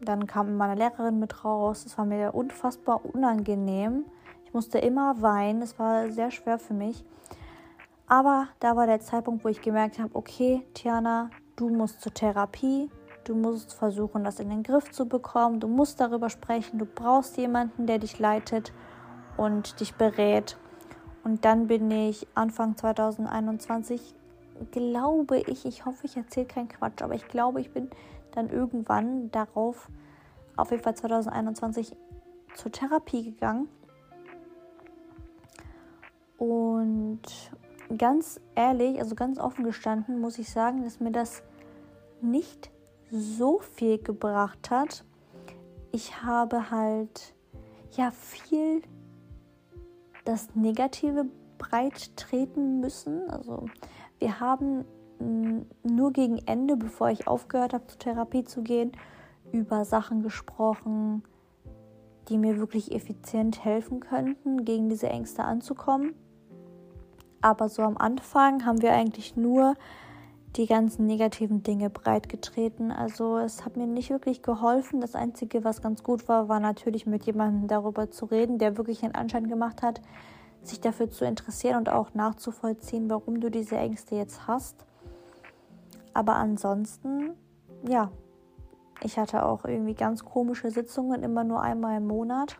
dann 0.00 0.26
kam 0.26 0.56
meine 0.56 0.74
Lehrerin 0.74 1.18
mit 1.18 1.44
raus. 1.44 1.84
Es 1.86 1.96
war 1.98 2.04
mir 2.04 2.34
unfassbar 2.34 3.04
unangenehm. 3.04 4.04
Ich 4.44 4.54
musste 4.54 4.78
immer 4.78 5.20
weinen. 5.22 5.62
Es 5.62 5.78
war 5.78 6.10
sehr 6.10 6.30
schwer 6.30 6.58
für 6.58 6.74
mich. 6.74 7.04
Aber 8.06 8.48
da 8.58 8.76
war 8.76 8.86
der 8.86 9.00
Zeitpunkt, 9.00 9.44
wo 9.44 9.48
ich 9.48 9.62
gemerkt 9.62 9.98
habe, 9.98 10.10
okay, 10.14 10.66
Tiana, 10.74 11.30
du 11.60 11.68
musst 11.68 12.00
zur 12.00 12.14
Therapie. 12.14 12.90
Du 13.24 13.34
musst 13.34 13.74
versuchen, 13.74 14.24
das 14.24 14.40
in 14.40 14.48
den 14.48 14.62
Griff 14.62 14.90
zu 14.90 15.06
bekommen. 15.06 15.60
Du 15.60 15.68
musst 15.68 16.00
darüber 16.00 16.30
sprechen. 16.30 16.78
Du 16.78 16.86
brauchst 16.86 17.36
jemanden, 17.36 17.86
der 17.86 17.98
dich 17.98 18.18
leitet 18.18 18.72
und 19.36 19.78
dich 19.78 19.94
berät. 19.94 20.56
Und 21.22 21.44
dann 21.44 21.66
bin 21.66 21.90
ich 21.90 22.26
Anfang 22.34 22.76
2021, 22.76 24.14
glaube 24.70 25.38
ich, 25.38 25.66
ich 25.66 25.84
hoffe, 25.84 26.06
ich 26.06 26.16
erzähle 26.16 26.46
keinen 26.46 26.68
Quatsch, 26.68 27.02
aber 27.02 27.14
ich 27.14 27.28
glaube, 27.28 27.60
ich 27.60 27.72
bin 27.72 27.90
dann 28.32 28.48
irgendwann 28.48 29.30
darauf, 29.30 29.90
auf 30.56 30.70
jeden 30.70 30.82
Fall 30.82 30.94
2021, 30.94 31.94
zur 32.54 32.72
Therapie 32.72 33.32
gegangen 33.32 33.68
und 36.38 37.20
ganz 37.98 38.40
ehrlich, 38.54 38.98
also 38.98 39.14
ganz 39.14 39.38
offen 39.38 39.62
gestanden, 39.62 40.20
muss 40.20 40.38
ich 40.38 40.50
sagen, 40.50 40.84
dass 40.84 41.00
mir 41.00 41.12
das 41.12 41.42
nicht 42.22 42.70
so 43.10 43.58
viel 43.58 43.98
gebracht 43.98 44.70
hat. 44.70 45.04
Ich 45.92 46.22
habe 46.22 46.70
halt 46.70 47.34
ja 47.96 48.10
viel 48.10 48.82
das 50.24 50.54
Negative 50.54 51.26
breit 51.58 52.16
treten 52.16 52.80
müssen. 52.80 53.28
Also 53.30 53.66
wir 54.18 54.40
haben 54.40 54.84
nur 55.82 56.12
gegen 56.12 56.38
Ende, 56.46 56.76
bevor 56.76 57.10
ich 57.10 57.26
aufgehört 57.26 57.74
habe, 57.74 57.86
zur 57.86 57.98
Therapie 57.98 58.44
zu 58.44 58.62
gehen, 58.62 58.92
über 59.52 59.84
Sachen 59.84 60.22
gesprochen, 60.22 61.22
die 62.28 62.38
mir 62.38 62.58
wirklich 62.58 62.92
effizient 62.92 63.64
helfen 63.64 64.00
könnten, 64.00 64.64
gegen 64.64 64.88
diese 64.88 65.08
Ängste 65.08 65.44
anzukommen. 65.44 66.14
Aber 67.42 67.68
so 67.68 67.82
am 67.82 67.96
Anfang 67.96 68.64
haben 68.64 68.82
wir 68.82 68.92
eigentlich 68.92 69.36
nur 69.36 69.74
die 70.56 70.66
ganzen 70.66 71.06
negativen 71.06 71.62
Dinge 71.62 71.90
breitgetreten. 71.90 72.90
Also 72.90 73.38
es 73.38 73.64
hat 73.64 73.76
mir 73.76 73.86
nicht 73.86 74.10
wirklich 74.10 74.42
geholfen. 74.42 75.00
Das 75.00 75.14
Einzige, 75.14 75.64
was 75.64 75.82
ganz 75.82 76.02
gut 76.02 76.28
war, 76.28 76.48
war 76.48 76.60
natürlich 76.60 77.06
mit 77.06 77.24
jemandem 77.24 77.68
darüber 77.68 78.10
zu 78.10 78.26
reden, 78.26 78.58
der 78.58 78.76
wirklich 78.76 79.02
einen 79.04 79.14
Anschein 79.14 79.48
gemacht 79.48 79.82
hat, 79.82 80.00
sich 80.62 80.80
dafür 80.80 81.10
zu 81.10 81.24
interessieren 81.24 81.76
und 81.76 81.88
auch 81.88 82.14
nachzuvollziehen, 82.14 83.08
warum 83.08 83.40
du 83.40 83.50
diese 83.50 83.76
Ängste 83.76 84.16
jetzt 84.16 84.46
hast. 84.46 84.84
Aber 86.12 86.34
ansonsten, 86.34 87.30
ja, 87.86 88.10
ich 89.02 89.18
hatte 89.18 89.46
auch 89.46 89.64
irgendwie 89.64 89.94
ganz 89.94 90.24
komische 90.24 90.70
Sitzungen, 90.70 91.22
immer 91.22 91.44
nur 91.44 91.62
einmal 91.62 91.96
im 91.96 92.06
Monat 92.06 92.58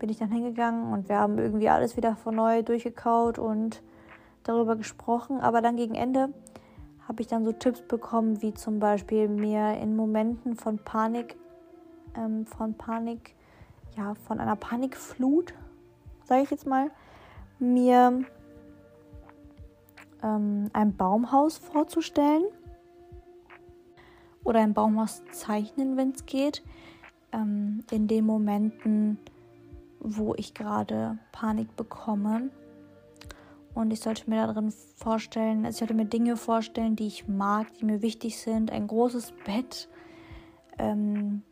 bin 0.00 0.08
ich 0.08 0.18
dann 0.18 0.32
hingegangen 0.32 0.92
und 0.92 1.08
wir 1.08 1.20
haben 1.20 1.38
irgendwie 1.38 1.68
alles 1.68 1.96
wieder 1.96 2.16
von 2.16 2.34
neu 2.34 2.62
durchgekaut 2.62 3.38
und 3.38 3.82
darüber 4.42 4.74
gesprochen. 4.74 5.40
Aber 5.40 5.60
dann 5.60 5.76
gegen 5.76 5.94
Ende 5.94 6.30
habe 7.10 7.22
ich 7.22 7.26
dann 7.26 7.44
so 7.44 7.50
Tipps 7.50 7.82
bekommen, 7.82 8.40
wie 8.40 8.54
zum 8.54 8.78
Beispiel 8.78 9.26
mir 9.26 9.76
in 9.78 9.96
Momenten 9.96 10.54
von 10.54 10.78
Panik, 10.78 11.34
ähm, 12.14 12.46
von 12.46 12.74
Panik 12.74 13.34
ja, 13.96 14.14
von 14.14 14.38
einer 14.38 14.54
Panikflut, 14.54 15.52
sage 16.22 16.42
ich 16.42 16.52
jetzt 16.52 16.68
mal, 16.68 16.92
mir 17.58 18.24
ähm, 20.22 20.70
ein 20.72 20.96
Baumhaus 20.96 21.58
vorzustellen 21.58 22.44
oder 24.44 24.60
ein 24.60 24.72
Baumhaus 24.72 25.24
zeichnen, 25.32 25.96
wenn 25.96 26.10
es 26.10 26.26
geht, 26.26 26.62
ähm, 27.32 27.82
in 27.90 28.06
den 28.06 28.24
Momenten, 28.24 29.18
wo 29.98 30.32
ich 30.36 30.54
gerade 30.54 31.18
Panik 31.32 31.74
bekomme. 31.74 32.50
Und 33.74 33.92
ich 33.92 34.00
sollte 34.00 34.28
mir 34.28 34.46
darin 34.46 34.72
vorstellen, 34.96 35.64
also 35.64 35.76
ich 35.76 35.78
sollte 35.78 35.94
mir 35.94 36.06
Dinge 36.06 36.36
vorstellen, 36.36 36.96
die 36.96 37.06
ich 37.06 37.28
mag, 37.28 37.72
die 37.74 37.84
mir 37.84 38.02
wichtig 38.02 38.38
sind. 38.38 38.70
Ein 38.70 38.86
großes 38.86 39.32
Bett, 39.44 39.88
ähm, 40.78 41.42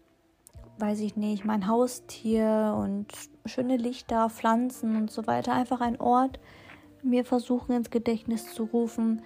weiß 0.78 1.00
ich 1.00 1.16
nicht, 1.16 1.44
mein 1.44 1.68
Haustier 1.68 2.76
und 2.78 3.06
schöne 3.46 3.76
Lichter, 3.76 4.30
Pflanzen 4.30 4.96
und 4.96 5.10
so 5.10 5.26
weiter. 5.26 5.52
Einfach 5.52 5.80
ein 5.80 6.00
Ort, 6.00 6.40
mir 7.02 7.24
versuchen 7.24 7.72
ins 7.72 7.90
Gedächtnis 7.90 8.52
zu 8.52 8.64
rufen, 8.64 9.22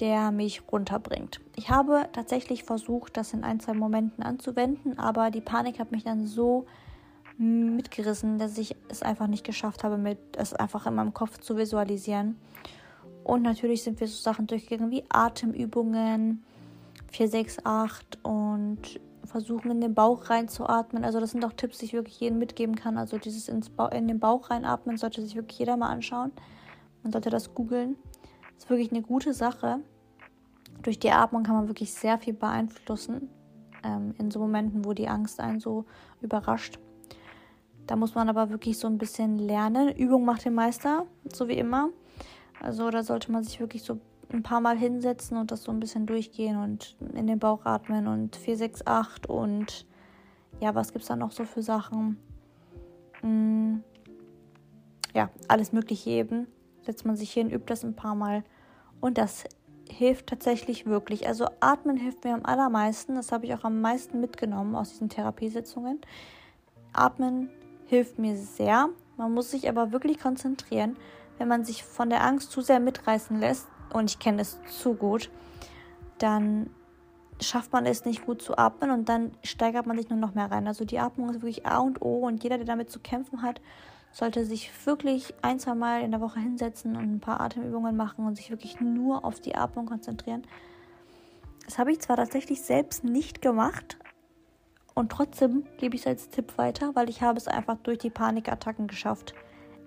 der 0.00 0.30
mich 0.30 0.62
runterbringt. 0.70 1.40
Ich 1.54 1.70
habe 1.70 2.08
tatsächlich 2.12 2.64
versucht, 2.64 3.16
das 3.16 3.32
in 3.32 3.44
ein, 3.44 3.60
zwei 3.60 3.74
Momenten 3.74 4.22
anzuwenden, 4.22 4.98
aber 4.98 5.30
die 5.30 5.40
Panik 5.40 5.78
hat 5.78 5.92
mich 5.92 6.04
dann 6.04 6.26
so 6.26 6.66
mitgerissen, 7.38 8.38
dass 8.38 8.56
ich 8.58 8.76
es 8.88 9.02
einfach 9.02 9.26
nicht 9.26 9.44
geschafft 9.44 9.84
habe, 9.84 9.98
mit 9.98 10.18
es 10.36 10.54
einfach 10.54 10.86
in 10.86 10.94
meinem 10.94 11.14
Kopf 11.14 11.38
zu 11.38 11.56
visualisieren. 11.56 12.36
Und 13.24 13.42
natürlich 13.42 13.82
sind 13.82 14.00
wir 14.00 14.06
so 14.06 14.16
Sachen 14.16 14.46
durchgegangen 14.46 14.90
wie 14.90 15.04
Atemübungen, 15.08 16.44
468 17.10 18.24
und 18.24 19.00
versuchen 19.24 19.70
in 19.70 19.80
den 19.80 19.94
Bauch 19.94 20.30
reinzuatmen. 20.30 21.04
Also 21.04 21.20
das 21.20 21.32
sind 21.32 21.44
auch 21.44 21.52
Tipps, 21.52 21.78
die 21.78 21.86
ich 21.86 21.92
wirklich 21.92 22.20
jedem 22.20 22.38
mitgeben 22.38 22.76
kann. 22.76 22.96
Also 22.96 23.18
dieses 23.18 23.48
ins 23.48 23.70
in 23.92 24.08
den 24.08 24.20
Bauch 24.20 24.50
reinatmen 24.50 24.96
sollte 24.96 25.22
sich 25.22 25.34
wirklich 25.34 25.58
jeder 25.58 25.76
mal 25.76 25.88
anschauen. 25.88 26.32
Man 27.02 27.12
sollte 27.12 27.30
das 27.30 27.54
googeln. 27.54 27.96
Das 28.54 28.64
ist 28.64 28.70
wirklich 28.70 28.92
eine 28.92 29.02
gute 29.02 29.34
Sache. 29.34 29.80
Durch 30.82 30.98
die 30.98 31.10
Atmung 31.10 31.42
kann 31.42 31.56
man 31.56 31.68
wirklich 31.68 31.92
sehr 31.92 32.18
viel 32.18 32.34
beeinflussen. 32.34 33.28
Ähm, 33.82 34.14
in 34.18 34.30
so 34.30 34.38
Momenten, 34.38 34.84
wo 34.84 34.92
die 34.92 35.08
Angst 35.08 35.40
einen 35.40 35.60
so 35.60 35.84
überrascht. 36.20 36.78
Da 37.86 37.96
muss 37.96 38.14
man 38.14 38.28
aber 38.28 38.50
wirklich 38.50 38.78
so 38.78 38.88
ein 38.88 38.98
bisschen 38.98 39.38
lernen. 39.38 39.94
Übung 39.94 40.24
macht 40.24 40.44
den 40.44 40.54
Meister, 40.54 41.06
so 41.32 41.48
wie 41.48 41.58
immer. 41.58 41.90
Also 42.60 42.90
da 42.90 43.02
sollte 43.02 43.30
man 43.30 43.44
sich 43.44 43.60
wirklich 43.60 43.82
so 43.82 44.00
ein 44.32 44.42
paar 44.42 44.60
Mal 44.60 44.76
hinsetzen 44.76 45.36
und 45.36 45.50
das 45.50 45.62
so 45.62 45.72
ein 45.72 45.80
bisschen 45.80 46.06
durchgehen 46.06 46.56
und 46.56 46.96
in 47.14 47.26
den 47.26 47.38
Bauch 47.38 47.64
atmen 47.64 48.08
und 48.08 48.34
468 48.34 49.28
und 49.28 49.86
ja, 50.60 50.74
was 50.74 50.92
gibt 50.92 51.02
es 51.02 51.08
da 51.08 51.16
noch 51.16 51.32
so 51.32 51.44
für 51.44 51.62
Sachen? 51.62 52.16
Hm, 53.20 53.84
ja, 55.14 55.30
alles 55.48 55.72
Mögliche 55.72 56.10
eben. 56.10 56.46
Setzt 56.82 57.04
man 57.04 57.16
sich 57.16 57.32
hin, 57.32 57.50
übt 57.50 57.66
das 57.66 57.84
ein 57.84 57.94
paar 57.94 58.14
Mal 58.14 58.42
und 59.00 59.18
das 59.18 59.44
hilft 59.88 60.26
tatsächlich 60.26 60.86
wirklich. 60.86 61.26
Also 61.28 61.46
atmen 61.60 61.96
hilft 61.96 62.24
mir 62.24 62.34
am 62.34 62.44
allermeisten. 62.44 63.14
Das 63.14 63.32
habe 63.32 63.46
ich 63.46 63.54
auch 63.54 63.64
am 63.64 63.80
meisten 63.80 64.20
mitgenommen 64.20 64.74
aus 64.74 64.90
diesen 64.90 65.08
Therapiesitzungen. 65.08 66.00
Atmen 66.92 67.50
hilft 67.86 68.18
mir 68.18 68.36
sehr. 68.36 68.88
Man 69.16 69.32
muss 69.32 69.50
sich 69.50 69.68
aber 69.68 69.92
wirklich 69.92 70.18
konzentrieren. 70.18 70.96
Wenn 71.38 71.48
man 71.48 71.64
sich 71.64 71.84
von 71.84 72.10
der 72.10 72.24
Angst 72.24 72.50
zu 72.50 72.60
sehr 72.60 72.80
mitreißen 72.80 73.38
lässt, 73.38 73.66
und 73.92 74.10
ich 74.10 74.18
kenne 74.18 74.38
das 74.38 74.58
zu 74.68 74.94
gut, 74.94 75.30
dann 76.18 76.70
schafft 77.40 77.72
man 77.72 77.86
es 77.86 78.04
nicht 78.04 78.24
gut 78.24 78.40
zu 78.42 78.56
atmen 78.56 78.90
und 78.90 79.08
dann 79.08 79.32
steigert 79.42 79.86
man 79.86 79.96
sich 79.96 80.08
nur 80.08 80.18
noch 80.18 80.34
mehr 80.34 80.50
rein. 80.50 80.66
Also 80.66 80.84
die 80.84 80.98
Atmung 80.98 81.28
ist 81.30 81.42
wirklich 81.42 81.66
A 81.66 81.78
und 81.78 82.00
O 82.00 82.26
und 82.26 82.42
jeder, 82.42 82.56
der 82.56 82.66
damit 82.66 82.90
zu 82.90 82.98
kämpfen 82.98 83.42
hat, 83.42 83.60
sollte 84.12 84.46
sich 84.46 84.70
wirklich 84.86 85.34
ein, 85.42 85.58
zwei 85.58 85.74
Mal 85.74 86.02
in 86.02 86.10
der 86.10 86.20
Woche 86.20 86.40
hinsetzen 86.40 86.96
und 86.96 87.16
ein 87.16 87.20
paar 87.20 87.40
Atemübungen 87.40 87.96
machen 87.96 88.26
und 88.26 88.36
sich 88.36 88.50
wirklich 88.50 88.80
nur 88.80 89.24
auf 89.24 89.40
die 89.40 89.54
Atmung 89.54 89.86
konzentrieren. 89.86 90.42
Das 91.66 91.78
habe 91.78 91.92
ich 91.92 92.00
zwar 92.00 92.16
tatsächlich 92.16 92.62
selbst 92.62 93.04
nicht 93.04 93.42
gemacht, 93.42 93.98
und 94.96 95.12
trotzdem 95.12 95.64
gebe 95.76 95.94
ich 95.94 96.00
es 96.00 96.06
als 96.06 96.30
Tipp 96.30 96.56
weiter, 96.56 96.94
weil 96.94 97.10
ich 97.10 97.20
habe 97.20 97.36
es 97.36 97.48
einfach 97.48 97.76
durch 97.76 97.98
die 97.98 98.08
Panikattacken 98.08 98.86
geschafft, 98.86 99.34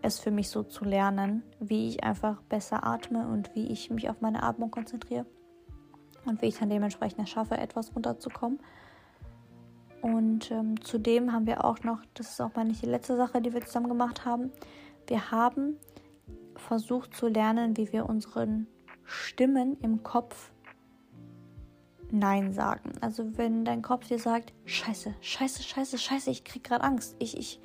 es 0.04 0.19
für 0.19 0.30
mich 0.30 0.50
so 0.50 0.62
zu 0.62 0.86
lernen, 0.86 1.41
wie 1.60 1.89
ich 1.89 2.04
einfach 2.04 2.41
besser 2.43 2.86
atme 2.86 3.28
und 3.28 3.54
wie 3.56 3.67
ich 3.72 3.89
mich 3.89 4.08
auf 4.08 4.22
meine 4.22 4.43
Atmung 4.43 4.69
konzentriere 4.69 5.26
und 6.26 6.43
wie 6.43 6.45
ich 6.45 6.60
dann 6.60 6.69
dementsprechend 6.69 7.22
es 7.22 7.30
schaffe, 7.32 7.58
etwas 7.58 7.95
runterzukommen. 7.95 8.60
Und 10.02 10.52
ähm, 10.52 10.80
zudem 10.80 11.34
haben 11.34 11.48
wir 11.48 11.65
auch 11.65 11.84
noch, 11.84 12.02
das 12.13 12.30
ist 12.30 12.41
auch 12.41 12.54
mal 12.54 12.65
nicht 12.65 12.84
die 12.84 12.89
letzte 12.89 13.17
Sache, 13.17 13.41
die 13.41 13.52
wir 13.52 13.65
zusammen 13.65 13.89
gemacht 13.89 14.26
haben, 14.26 14.52
wir 15.08 15.32
haben 15.32 15.78
versucht 16.56 17.15
zu 17.15 17.28
lernen, 17.28 17.78
wie 17.78 17.91
wir 17.91 18.08
unseren 18.08 18.67
Stimmen 19.06 19.76
im 19.82 20.04
Kopf 20.04 20.52
Nein 22.12 22.54
sagen. 22.54 22.91
Also 23.02 23.38
wenn 23.38 23.65
dein 23.65 23.82
Kopf 23.82 24.08
dir 24.08 24.19
sagt, 24.19 24.54
scheiße, 24.65 25.13
scheiße, 25.22 25.63
scheiße, 25.63 25.98
scheiße, 25.98 26.30
ich 26.30 26.43
krieg 26.43 26.63
gerade 26.63 26.84
Angst, 26.84 27.15
ich, 27.19 27.38
ich, 27.38 27.60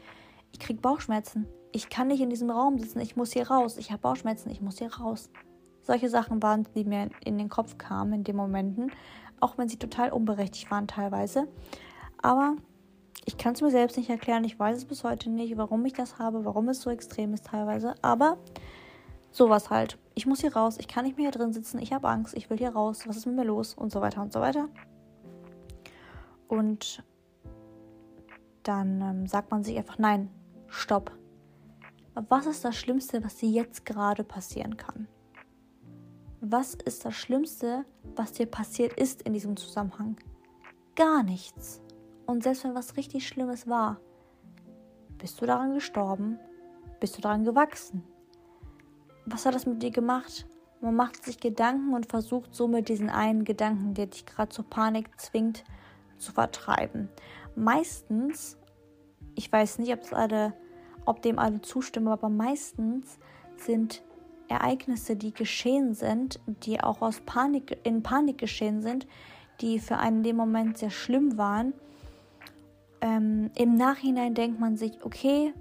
ich 0.52 0.59
krieg 0.59 0.83
Bauchschmerzen, 0.83 1.46
ich 1.72 1.88
kann 1.88 2.09
nicht 2.09 2.20
in 2.20 2.30
diesem 2.30 2.50
Raum 2.50 2.78
sitzen, 2.78 3.00
ich 3.00 3.16
muss 3.16 3.33
hier 3.33 3.48
raus, 3.48 3.78
ich 3.78 3.90
habe 3.90 4.02
Bauchschmerzen, 4.02 4.50
ich 4.50 4.61
muss 4.61 4.78
hier 4.78 4.94
raus. 4.94 5.30
Solche 5.83 6.09
Sachen 6.09 6.42
waren, 6.42 6.66
die 6.74 6.85
mir 6.85 7.11
in 7.24 7.38
den 7.38 7.48
Kopf 7.48 7.78
kamen 7.78 8.12
in 8.12 8.24
den 8.24 8.37
Momenten, 8.37 8.90
auch 9.40 9.59
wenn 9.59 9.68
sie 9.68 9.78
total 9.78 10.12
unberechtigt 10.12 10.70
waren 10.70 10.87
teilweise. 10.87 11.48
Aber 12.22 12.57
ich 13.26 13.37
kann 13.37 13.54
es 13.54 13.62
mir 13.62 13.70
selbst 13.70 13.96
nicht 13.96 14.11
erklären, 14.11 14.44
ich 14.44 14.59
weiß 14.59 14.76
es 14.76 14.85
bis 14.85 15.04
heute 15.04 15.30
nicht, 15.30 15.57
warum 15.57 15.85
ich 15.85 15.92
das 15.94 16.18
habe, 16.18 16.44
warum 16.44 16.68
es 16.68 16.80
so 16.80 16.90
extrem 16.90 17.35
ist 17.35 17.46
teilweise. 17.46 17.94
Aber 18.02 18.38
sowas 19.30 19.70
halt 19.70 19.98
ich 20.14 20.27
muss 20.27 20.40
hier 20.40 20.55
raus, 20.55 20.77
ich 20.79 20.88
kann 20.88 21.05
nicht 21.05 21.16
mehr 21.16 21.31
hier 21.31 21.38
drin 21.38 21.53
sitzen, 21.53 21.79
ich 21.79 21.92
habe 21.92 22.09
Angst, 22.09 22.37
ich 22.37 22.48
will 22.50 22.59
hier 22.59 22.70
raus, 22.70 23.07
was 23.07 23.16
ist 23.16 23.27
mit 23.27 23.37
mir 23.37 23.44
los 23.44 23.74
und 23.74 23.90
so 23.90 24.00
weiter 24.00 24.22
und 24.22 24.33
so 24.33 24.40
weiter. 24.40 24.68
Und 26.48 27.03
dann 28.62 29.00
ähm, 29.00 29.27
sagt 29.27 29.50
man 29.50 29.64
sich 29.64 29.77
einfach, 29.77 29.98
nein, 29.98 30.31
stopp. 30.68 31.12
Was 32.14 32.46
ist 32.46 32.64
das 32.64 32.77
Schlimmste, 32.77 33.24
was 33.24 33.37
dir 33.37 33.50
jetzt 33.50 33.85
gerade 33.85 34.22
passieren 34.22 34.77
kann? 34.77 35.09
Was 36.40 36.74
ist 36.74 37.05
das 37.05 37.14
Schlimmste, 37.14 37.85
was 38.14 38.33
dir 38.33 38.46
passiert 38.46 38.92
ist 38.92 39.22
in 39.22 39.33
diesem 39.33 39.57
Zusammenhang? 39.57 40.16
Gar 40.94 41.24
nichts. 41.24 41.81
Und 42.27 42.44
selbst 42.44 42.64
wenn 42.64 42.74
was 42.74 42.96
richtig 42.96 43.27
Schlimmes 43.27 43.66
war, 43.66 43.98
bist 45.18 45.40
du 45.40 45.46
daran 45.46 45.74
gestorben? 45.74 46.38
Bist 47.00 47.16
du 47.16 47.20
daran 47.20 47.44
gewachsen? 47.44 48.05
Was 49.26 49.46
hat 49.46 49.54
das 49.54 49.66
mit 49.66 49.82
dir 49.82 49.90
gemacht? 49.90 50.46
Man 50.80 50.96
macht 50.96 51.24
sich 51.24 51.40
Gedanken 51.40 51.94
und 51.94 52.06
versucht 52.06 52.54
somit 52.54 52.88
diesen 52.88 53.08
einen 53.08 53.44
Gedanken, 53.44 53.94
der 53.94 54.06
dich 54.06 54.26
gerade 54.26 54.50
zur 54.50 54.68
Panik 54.68 55.18
zwingt, 55.18 55.64
zu 56.18 56.32
vertreiben. 56.32 57.08
Meistens, 57.56 58.58
ich 59.34 59.50
weiß 59.50 59.78
nicht, 59.78 60.12
alle, 60.12 60.54
ob 61.06 61.22
dem 61.22 61.38
alle 61.38 61.60
zustimmen, 61.62 62.08
aber 62.08 62.28
meistens 62.28 63.18
sind 63.56 64.02
Ereignisse, 64.48 65.16
die 65.16 65.32
geschehen 65.32 65.94
sind, 65.94 66.40
die 66.46 66.80
auch 66.80 67.00
aus 67.00 67.20
Panik, 67.20 67.78
in 67.84 68.02
Panik 68.02 68.38
geschehen 68.38 68.82
sind, 68.82 69.06
die 69.60 69.78
für 69.78 69.96
einen 69.96 70.18
in 70.18 70.22
dem 70.22 70.37
Moment 70.37 70.78
sehr 70.78 70.90
schlimm 70.90 71.38
waren. 71.38 71.72
Ähm, 73.00 73.50
Im 73.56 73.76
Nachhinein 73.76 74.34
denkt 74.34 74.60
man 74.60 74.76
sich, 74.76 75.04
okay, 75.04 75.54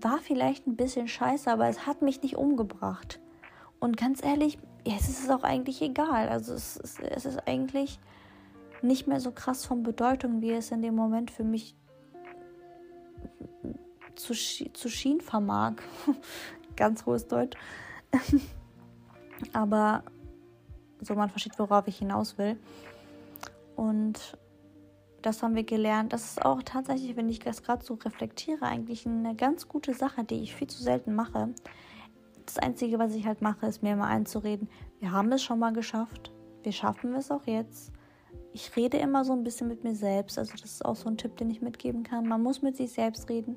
war 0.00 0.18
vielleicht 0.18 0.66
ein 0.66 0.76
bisschen 0.76 1.08
scheiße, 1.08 1.50
aber 1.50 1.68
es 1.68 1.86
hat 1.86 2.02
mich 2.02 2.22
nicht 2.22 2.36
umgebracht. 2.36 3.20
Und 3.78 3.96
ganz 3.96 4.22
ehrlich, 4.22 4.58
jetzt 4.84 5.08
ist 5.08 5.24
es 5.24 5.30
auch 5.30 5.42
eigentlich 5.42 5.82
egal. 5.82 6.28
Also 6.28 6.54
es 6.54 6.76
ist, 6.76 7.00
es 7.00 7.26
ist 7.26 7.46
eigentlich 7.46 7.98
nicht 8.82 9.06
mehr 9.06 9.20
so 9.20 9.32
krass 9.32 9.64
von 9.64 9.82
Bedeutung, 9.82 10.40
wie 10.40 10.52
es 10.52 10.70
in 10.70 10.82
dem 10.82 10.94
Moment 10.94 11.30
für 11.30 11.44
mich 11.44 11.74
zu, 14.14 14.34
zu 14.34 14.88
schien 14.88 15.20
vermag. 15.20 15.74
ganz 16.76 17.04
hohes 17.06 17.26
Deutsch. 17.26 17.56
aber 19.52 20.04
so 21.00 21.14
man 21.14 21.30
versteht, 21.30 21.58
worauf 21.58 21.86
ich 21.88 21.98
hinaus 21.98 22.38
will. 22.38 22.58
Und 23.76 24.36
das 25.22 25.42
haben 25.42 25.54
wir 25.54 25.64
gelernt. 25.64 26.12
Das 26.12 26.24
ist 26.24 26.44
auch 26.44 26.62
tatsächlich, 26.62 27.16
wenn 27.16 27.28
ich 27.28 27.40
das 27.40 27.62
gerade 27.62 27.84
so 27.84 27.94
reflektiere, 27.94 28.62
eigentlich 28.62 29.06
eine 29.06 29.34
ganz 29.34 29.68
gute 29.68 29.94
Sache, 29.94 30.24
die 30.24 30.42
ich 30.42 30.54
viel 30.54 30.68
zu 30.68 30.82
selten 30.82 31.14
mache. 31.14 31.50
Das 32.46 32.58
Einzige, 32.58 32.98
was 32.98 33.14
ich 33.14 33.26
halt 33.26 33.42
mache, 33.42 33.66
ist 33.66 33.82
mir 33.82 33.92
immer 33.92 34.06
einzureden, 34.06 34.68
wir 34.98 35.12
haben 35.12 35.30
es 35.32 35.42
schon 35.42 35.58
mal 35.58 35.72
geschafft, 35.72 36.32
wir 36.62 36.72
schaffen 36.72 37.14
es 37.14 37.30
auch 37.30 37.46
jetzt. 37.46 37.92
Ich 38.52 38.74
rede 38.76 38.98
immer 38.98 39.24
so 39.24 39.32
ein 39.32 39.44
bisschen 39.44 39.68
mit 39.68 39.84
mir 39.84 39.94
selbst. 39.94 40.38
Also 40.38 40.52
das 40.52 40.72
ist 40.72 40.84
auch 40.84 40.96
so 40.96 41.08
ein 41.08 41.16
Tipp, 41.16 41.36
den 41.36 41.50
ich 41.50 41.62
mitgeben 41.62 42.02
kann. 42.02 42.26
Man 42.26 42.42
muss 42.42 42.62
mit 42.62 42.76
sich 42.76 42.92
selbst 42.92 43.28
reden. 43.28 43.56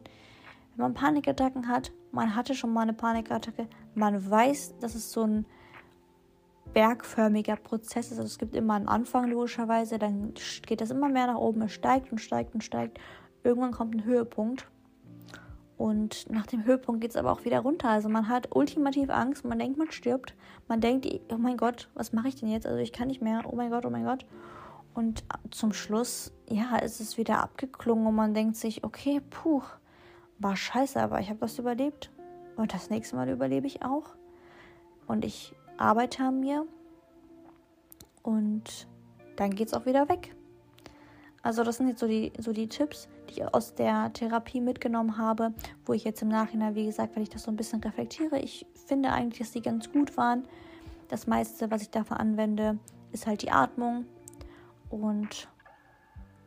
Wenn 0.76 0.84
man 0.84 0.94
Panikattacken 0.94 1.68
hat, 1.68 1.92
man 2.12 2.36
hatte 2.36 2.54
schon 2.54 2.72
mal 2.72 2.82
eine 2.82 2.94
Panikattacke, 2.94 3.68
man 3.96 4.30
weiß, 4.30 4.76
dass 4.80 4.96
es 4.96 5.12
so 5.12 5.24
ein 5.24 5.46
bergförmiger 6.74 7.56
Prozess 7.56 8.12
ist. 8.12 8.18
Also 8.18 8.28
es 8.28 8.38
gibt 8.38 8.56
immer 8.56 8.74
einen 8.76 8.88
Anfang 8.88 9.30
logischerweise, 9.30 10.00
dann 10.00 10.34
geht 10.66 10.82
das 10.82 10.92
immer 10.92 11.10
mehr 11.10 11.28
nach 11.28 11.38
oben, 11.38 11.62
es 11.64 11.74
steigt 11.74 12.12
und 12.12 12.20
steigt 12.20 12.54
und 12.54 12.64
steigt. 12.64 13.00
Irgendwann 13.44 13.72
kommt 13.72 13.96
ein 13.96 14.06
Höhepunkt. 14.06 14.68
Und 15.78 16.30
nach 16.30 16.46
dem 16.46 16.66
Höhepunkt 16.66 17.02
geht 17.02 17.12
es 17.12 17.18
aber 17.18 17.32
auch 17.32 17.46
wieder 17.46 17.60
runter. 17.60 17.90
Also 17.90 18.08
man 18.08 18.30
hat 18.30 18.56
ultimativ 18.56 19.10
Angst, 19.10 19.44
man 19.44 19.60
denkt, 19.60 19.78
man 19.78 19.92
stirbt. 19.92 20.36
Man 20.68 20.82
denkt, 20.82 21.08
oh 21.32 21.38
mein 21.38 21.58
Gott, 21.58 21.90
was 21.94 22.14
mache 22.14 22.28
ich 22.30 22.36
denn 22.36 22.50
jetzt? 22.50 22.66
Also 22.66 22.80
ich 22.80 22.94
kann 22.94 23.08
nicht 23.08 23.22
mehr, 23.22 23.42
oh 23.46 23.56
mein 23.56 23.70
Gott, 23.70 23.86
oh 23.86 23.90
mein 23.90 24.06
Gott. 24.06 24.26
Und 24.94 25.24
zum 25.50 25.74
Schluss, 25.74 26.32
ja, 26.48 26.78
ist 26.78 27.00
es 27.00 27.18
wieder 27.18 27.40
abgeklungen 27.40 28.06
und 28.06 28.16
man 28.16 28.34
denkt 28.34 28.56
sich, 28.56 28.84
okay, 28.84 29.22
puh, 29.30 29.64
war 30.40 30.56
scheiße, 30.56 31.02
aber 31.02 31.20
ich 31.20 31.30
habe 31.30 31.40
das 31.40 31.58
überlebt. 31.58 32.12
Und 32.56 32.74
das 32.74 32.90
nächste 32.90 33.16
Mal 33.16 33.30
überlebe 33.30 33.66
ich 33.66 33.84
auch. 33.84 34.16
Und 35.08 35.26
ich 35.26 35.56
arbeite 35.78 36.24
an 36.24 36.40
mir. 36.40 36.66
Und 38.22 38.88
dann 39.36 39.56
geht 39.56 39.68
es 39.68 39.74
auch 39.74 39.86
wieder 39.86 40.08
weg. 40.10 40.36
Also 41.42 41.64
das 41.64 41.78
sind 41.78 41.90
jetzt 41.90 42.00
so 42.00 42.08
die, 42.08 42.32
so 42.40 42.54
die 42.54 42.70
Tipps, 42.70 43.10
die 43.30 43.34
ich 43.34 43.54
aus 43.54 43.76
der 43.76 44.14
Therapie 44.14 44.62
mitgenommen 44.62 45.18
habe, 45.18 45.54
wo 45.86 45.92
ich 45.92 46.06
jetzt 46.06 46.22
im 46.22 46.30
Nachhinein, 46.30 46.76
wie 46.76 46.86
gesagt, 46.86 47.16
wenn 47.16 47.24
ich 47.24 47.30
das 47.30 47.44
so 47.44 47.52
ein 47.52 47.58
bisschen 47.58 47.82
reflektiere, 47.82 48.40
ich 48.40 48.66
finde 48.88 49.12
eigentlich, 49.12 49.40
dass 49.40 49.52
die 49.52 49.62
ganz 49.62 49.92
gut 49.92 50.16
waren. 50.16 50.48
Das 51.10 51.28
meiste, 51.28 51.70
was 51.70 51.82
ich 51.82 51.90
davon 51.90 52.18
anwende, 52.18 52.80
ist 53.12 53.28
halt 53.28 53.42
die 53.42 53.52
Atmung. 53.52 54.06
Und 54.90 55.50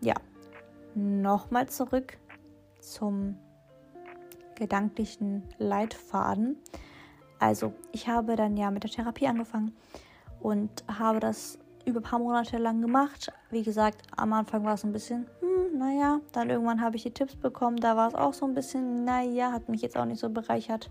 ja, 0.01 0.15
nochmal 0.95 1.69
zurück 1.69 2.17
zum 2.81 3.37
gedanklichen 4.55 5.43
Leitfaden. 5.59 6.57
Also, 7.39 7.73
ich 7.93 8.09
habe 8.09 8.37
dann 8.37 8.57
ja 8.57 8.71
mit 8.71 8.83
der 8.83 8.91
Therapie 8.91 9.27
angefangen 9.27 9.77
und 10.41 10.71
habe 10.89 11.21
das 11.21 11.59
über 11.85 12.01
ein 12.01 12.03
paar 12.03 12.19
Monate 12.19 12.59
lang 12.59 12.81
gemacht. 12.81 13.33
Wie 13.51 13.63
gesagt, 13.63 14.03
am 14.17 14.33
Anfang 14.33 14.65
war 14.65 14.75
es 14.75 14.85
ein 14.85 14.93
bisschen, 14.93 15.27
hm, 15.41 15.79
naja, 15.79 16.21
dann 16.33 16.51
irgendwann 16.51 16.81
habe 16.81 16.97
ich 16.97 17.05
die 17.05 17.13
Tipps 17.13 17.37
bekommen. 17.37 17.77
Da 17.77 17.97
war 17.97 18.09
es 18.09 18.15
auch 18.15 18.35
so 18.35 18.45
ein 18.47 18.55
bisschen, 18.55 19.05
naja, 19.05 19.53
hat 19.53 19.69
mich 19.69 19.83
jetzt 19.83 19.97
auch 19.97 20.05
nicht 20.05 20.21
so 20.21 20.29
bereichert. 20.29 20.91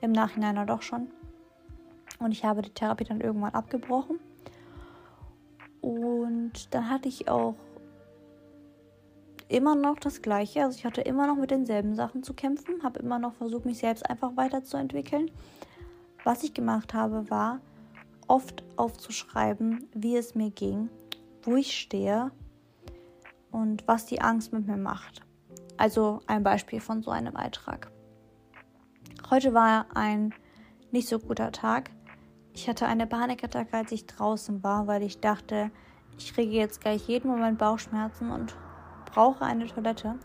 Im 0.00 0.12
Nachhinein 0.12 0.56
dann 0.56 0.66
doch 0.66 0.82
schon. 0.82 1.08
Und 2.18 2.32
ich 2.32 2.44
habe 2.44 2.62
die 2.62 2.70
Therapie 2.70 3.04
dann 3.04 3.20
irgendwann 3.20 3.54
abgebrochen. 3.54 4.20
Und 5.80 6.74
dann 6.74 6.90
hatte 6.90 7.08
ich 7.08 7.28
auch 7.28 7.54
immer 9.48 9.74
noch 9.74 9.98
das 9.98 10.22
Gleiche. 10.22 10.64
Also 10.64 10.78
ich 10.78 10.84
hatte 10.84 11.00
immer 11.00 11.26
noch 11.26 11.36
mit 11.36 11.50
denselben 11.50 11.94
Sachen 11.94 12.22
zu 12.22 12.34
kämpfen, 12.34 12.82
habe 12.82 13.00
immer 13.00 13.18
noch 13.18 13.34
versucht, 13.34 13.64
mich 13.64 13.78
selbst 13.78 14.08
einfach 14.08 14.36
weiterzuentwickeln. 14.36 15.30
Was 16.26 16.42
ich 16.42 16.54
gemacht 16.54 16.92
habe, 16.92 17.30
war, 17.30 17.60
oft 18.26 18.64
aufzuschreiben, 18.74 19.88
wie 19.94 20.16
es 20.16 20.34
mir 20.34 20.50
ging, 20.50 20.90
wo 21.44 21.54
ich 21.54 21.78
stehe 21.78 22.32
und 23.52 23.86
was 23.86 24.06
die 24.06 24.20
Angst 24.20 24.52
mit 24.52 24.66
mir 24.66 24.76
macht. 24.76 25.20
Also 25.76 26.18
ein 26.26 26.42
Beispiel 26.42 26.80
von 26.80 27.00
so 27.00 27.12
einem 27.12 27.32
Beitrag. 27.32 27.92
Heute 29.30 29.54
war 29.54 29.86
ein 29.94 30.34
nicht 30.90 31.06
so 31.06 31.20
guter 31.20 31.52
Tag. 31.52 31.92
Ich 32.54 32.68
hatte 32.68 32.86
eine 32.86 33.06
Panikattacke, 33.06 33.76
als 33.76 33.92
ich 33.92 34.06
draußen 34.06 34.64
war, 34.64 34.88
weil 34.88 35.04
ich 35.04 35.20
dachte, 35.20 35.70
ich 36.18 36.34
kriege 36.34 36.56
jetzt 36.56 36.80
gleich 36.80 37.06
jeden 37.06 37.30
Moment 37.30 37.56
Bauchschmerzen 37.56 38.32
und 38.32 38.56
brauche 39.12 39.44
eine 39.44 39.68
Toilette. 39.68 40.18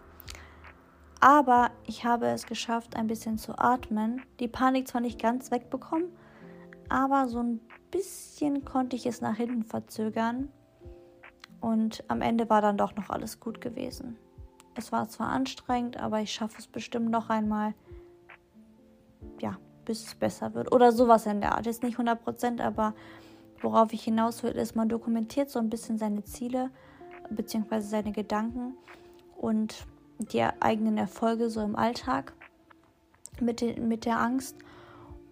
Aber 1.21 1.69
ich 1.85 2.03
habe 2.03 2.27
es 2.27 2.47
geschafft, 2.47 2.95
ein 2.95 3.05
bisschen 3.05 3.37
zu 3.37 3.57
atmen. 3.57 4.23
Die 4.39 4.47
Panik 4.47 4.87
zwar 4.87 5.01
nicht 5.01 5.21
ganz 5.21 5.51
wegbekommen, 5.51 6.09
aber 6.89 7.27
so 7.27 7.39
ein 7.39 7.61
bisschen 7.91 8.65
konnte 8.65 8.95
ich 8.95 9.05
es 9.05 9.21
nach 9.21 9.37
hinten 9.37 9.63
verzögern 9.63 10.49
und 11.61 12.03
am 12.07 12.21
Ende 12.21 12.49
war 12.49 12.61
dann 12.61 12.77
doch 12.77 12.95
noch 12.95 13.11
alles 13.11 13.39
gut 13.39 13.61
gewesen. 13.61 14.17
Es 14.73 14.91
war 14.91 15.07
zwar 15.09 15.27
anstrengend, 15.27 15.97
aber 15.97 16.21
ich 16.21 16.33
schaffe 16.33 16.55
es 16.57 16.65
bestimmt 16.65 17.11
noch 17.11 17.29
einmal, 17.29 17.75
ja, 19.39 19.57
bis 19.85 20.05
es 20.07 20.15
besser 20.15 20.55
wird. 20.55 20.71
Oder 20.71 20.91
sowas 20.91 21.27
in 21.27 21.41
der 21.41 21.55
Art. 21.55 21.67
Jetzt 21.67 21.83
nicht 21.83 21.99
100%, 21.99 22.61
aber 22.61 22.95
worauf 23.61 23.93
ich 23.93 24.03
hinaus 24.03 24.41
will, 24.41 24.53
ist, 24.53 24.75
man 24.75 24.89
dokumentiert 24.89 25.51
so 25.51 25.59
ein 25.59 25.69
bisschen 25.69 25.99
seine 25.99 26.23
Ziele 26.23 26.71
bzw. 27.29 27.81
seine 27.81 28.11
Gedanken 28.11 28.75
und 29.37 29.85
die 30.21 30.43
eigenen 30.59 30.97
Erfolge 30.97 31.49
so 31.49 31.61
im 31.61 31.75
Alltag 31.75 32.33
mit, 33.39 33.61
den, 33.61 33.87
mit 33.87 34.05
der 34.05 34.19
Angst 34.19 34.55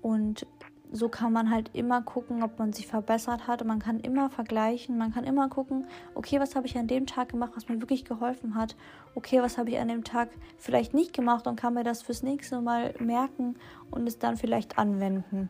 und 0.02 0.45
so 0.91 1.08
kann 1.08 1.32
man 1.32 1.52
halt 1.52 1.69
immer 1.73 2.02
gucken, 2.02 2.41
ob 2.41 2.58
man 2.58 2.73
sich 2.73 2.88
verbessert 2.88 3.47
hat. 3.47 3.63
Man 3.63 3.80
kann 3.80 3.99
immer 3.99 4.30
vergleichen. 4.30 4.97
Man 4.97 5.13
kann 5.13 5.23
immer 5.23 5.47
gucken, 5.47 5.86
okay, 6.15 6.39
was 6.39 6.56
habe 6.56 6.65
ich 6.65 6.78
an 6.78 6.88
dem 6.88 7.06
Tag 7.06 7.30
gemacht, 7.30 7.52
was 7.56 7.69
mir 7.69 7.80
wirklich 7.80 8.06
geholfen 8.06 8.56
hat. 8.56 8.75
Okay, 9.13 9.41
was 9.41 9.58
habe 9.58 9.69
ich 9.69 9.80
an 9.80 9.88
dem 9.88 10.04
Tag 10.04 10.30
vielleicht 10.58 10.95
nicht 10.95 11.13
gemacht 11.13 11.45
und 11.45 11.60
kann 11.60 11.75
mir 11.75 11.84
das 11.84 12.02
fürs 12.02 12.23
nächste 12.23 12.60
Mal 12.62 12.95
merken 12.99 13.56
und 13.91 14.08
es 14.08 14.17
dann 14.17 14.36
vielleicht 14.36 14.80
anwenden. 14.80 15.49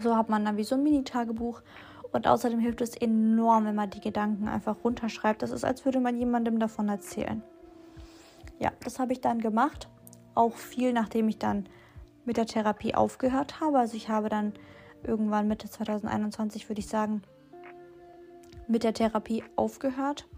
So 0.00 0.16
hat 0.16 0.28
man 0.28 0.44
dann 0.44 0.56
wie 0.56 0.64
so 0.64 0.76
ein 0.76 0.84
Mini-Tagebuch. 0.84 1.60
Und 2.12 2.26
außerdem 2.26 2.60
hilft 2.60 2.80
es 2.80 2.96
enorm, 2.96 3.66
wenn 3.66 3.74
man 3.74 3.90
die 3.90 4.00
Gedanken 4.00 4.48
einfach 4.48 4.76
runterschreibt. 4.84 5.42
Das 5.42 5.50
ist, 5.50 5.64
als 5.64 5.84
würde 5.84 6.00
man 6.00 6.16
jemandem 6.16 6.58
davon 6.58 6.88
erzählen. 6.88 7.42
Ja, 8.58 8.72
das 8.84 8.98
habe 8.98 9.12
ich 9.12 9.20
dann 9.20 9.40
gemacht. 9.40 9.88
Auch 10.34 10.54
viel, 10.54 10.92
nachdem 10.92 11.28
ich 11.28 11.38
dann 11.38 11.66
mit 12.24 12.36
der 12.36 12.46
Therapie 12.46 12.94
aufgehört 12.94 13.60
habe. 13.60 13.78
Also 13.78 13.96
ich 13.96 14.08
habe 14.08 14.28
dann 14.28 14.52
irgendwann 15.02 15.48
Mitte 15.48 15.68
2021, 15.68 16.68
würde 16.68 16.80
ich 16.80 16.88
sagen, 16.88 17.22
mit 18.66 18.84
der 18.84 18.94
Therapie 18.94 19.44
aufgehört. 19.56 20.28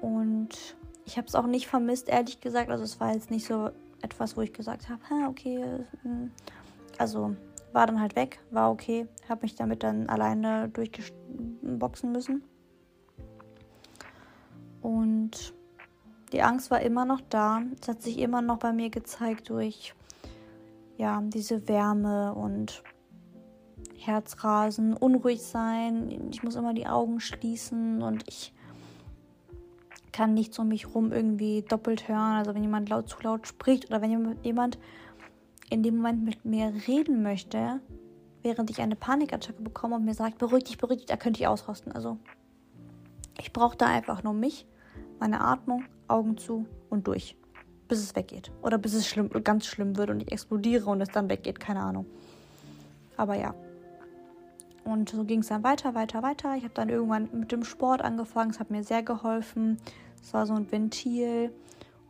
Und 0.00 0.76
ich 1.04 1.16
habe 1.16 1.26
es 1.26 1.34
auch 1.34 1.46
nicht 1.46 1.66
vermisst, 1.66 2.08
ehrlich 2.08 2.40
gesagt. 2.40 2.70
Also 2.70 2.84
es 2.84 3.00
war 3.00 3.12
jetzt 3.12 3.30
nicht 3.30 3.46
so 3.46 3.70
etwas, 4.02 4.36
wo 4.36 4.40
ich 4.40 4.52
gesagt 4.52 4.88
habe, 4.88 5.00
okay, 5.28 5.64
hm. 6.02 6.30
also 6.98 7.36
war 7.72 7.86
dann 7.86 8.00
halt 8.00 8.16
weg, 8.16 8.40
war 8.50 8.70
okay, 8.70 9.06
habe 9.28 9.42
mich 9.42 9.54
damit 9.54 9.82
dann 9.82 10.08
alleine 10.08 10.68
durchboxen 10.68 12.12
müssen. 12.12 12.44
Und 14.82 15.54
die 16.32 16.42
Angst 16.42 16.70
war 16.70 16.80
immer 16.80 17.04
noch 17.04 17.20
da. 17.28 17.62
Es 17.80 17.88
hat 17.88 18.02
sich 18.02 18.18
immer 18.18 18.42
noch 18.42 18.58
bei 18.58 18.72
mir 18.72 18.90
gezeigt 18.90 19.50
durch 19.50 19.94
ja, 20.96 21.20
diese 21.22 21.68
Wärme 21.68 22.34
und 22.34 22.82
Herzrasen, 23.96 24.94
unruhig 24.94 25.42
sein. 25.42 26.30
Ich 26.30 26.42
muss 26.42 26.56
immer 26.56 26.74
die 26.74 26.86
Augen 26.86 27.20
schließen 27.20 28.02
und 28.02 28.24
ich 28.28 28.52
kann 30.12 30.34
nicht 30.34 30.58
um 30.58 30.68
mich 30.68 30.94
rum 30.94 31.12
irgendwie 31.12 31.62
doppelt 31.62 32.08
hören. 32.08 32.36
Also 32.36 32.54
wenn 32.54 32.62
jemand 32.62 32.88
laut 32.88 33.08
zu 33.08 33.16
laut 33.22 33.46
spricht 33.46 33.86
oder 33.86 34.02
wenn 34.02 34.36
jemand 34.42 34.78
in 35.70 35.82
dem 35.82 35.96
Moment 35.96 36.24
mit 36.24 36.44
mir 36.44 36.72
reden 36.86 37.22
möchte, 37.22 37.80
während 38.42 38.70
ich 38.70 38.80
eine 38.80 38.96
Panikattacke 38.96 39.62
bekomme 39.62 39.96
und 39.96 40.04
mir 40.04 40.14
sagt, 40.14 40.38
beruhig 40.38 40.64
dich, 40.64 40.78
beruhig 40.78 40.98
dich, 40.98 41.06
da 41.06 41.16
könnte 41.16 41.40
ich 41.40 41.46
ausrasten. 41.46 41.92
Also 41.92 42.18
ich 43.40 43.52
brauche 43.52 43.76
da 43.76 43.86
einfach 43.86 44.22
nur 44.22 44.34
mich, 44.34 44.66
meine 45.18 45.40
Atmung, 45.40 45.84
Augen 46.12 46.36
zu 46.36 46.66
und 46.90 47.06
durch 47.06 47.36
bis 47.92 48.00
es 48.02 48.16
weggeht. 48.16 48.50
Oder 48.62 48.78
bis 48.78 48.94
es 48.94 49.06
schlimm, 49.06 49.28
ganz 49.44 49.66
schlimm 49.66 49.98
wird 49.98 50.08
und 50.08 50.22
ich 50.22 50.32
explodiere 50.32 50.88
und 50.88 51.02
es 51.02 51.10
dann 51.10 51.28
weggeht, 51.28 51.60
keine 51.60 51.80
Ahnung. 51.80 52.06
Aber 53.18 53.34
ja. 53.34 53.54
Und 54.82 55.10
so 55.10 55.24
ging 55.24 55.40
es 55.40 55.48
dann 55.48 55.62
weiter, 55.62 55.94
weiter, 55.94 56.22
weiter. 56.22 56.56
Ich 56.56 56.64
habe 56.64 56.72
dann 56.72 56.88
irgendwann 56.88 57.28
mit 57.34 57.52
dem 57.52 57.64
Sport 57.64 58.00
angefangen. 58.00 58.50
Es 58.50 58.60
hat 58.60 58.70
mir 58.70 58.82
sehr 58.82 59.02
geholfen. 59.02 59.76
Es 60.22 60.32
war 60.32 60.46
so 60.46 60.54
ein 60.54 60.72
Ventil. 60.72 61.52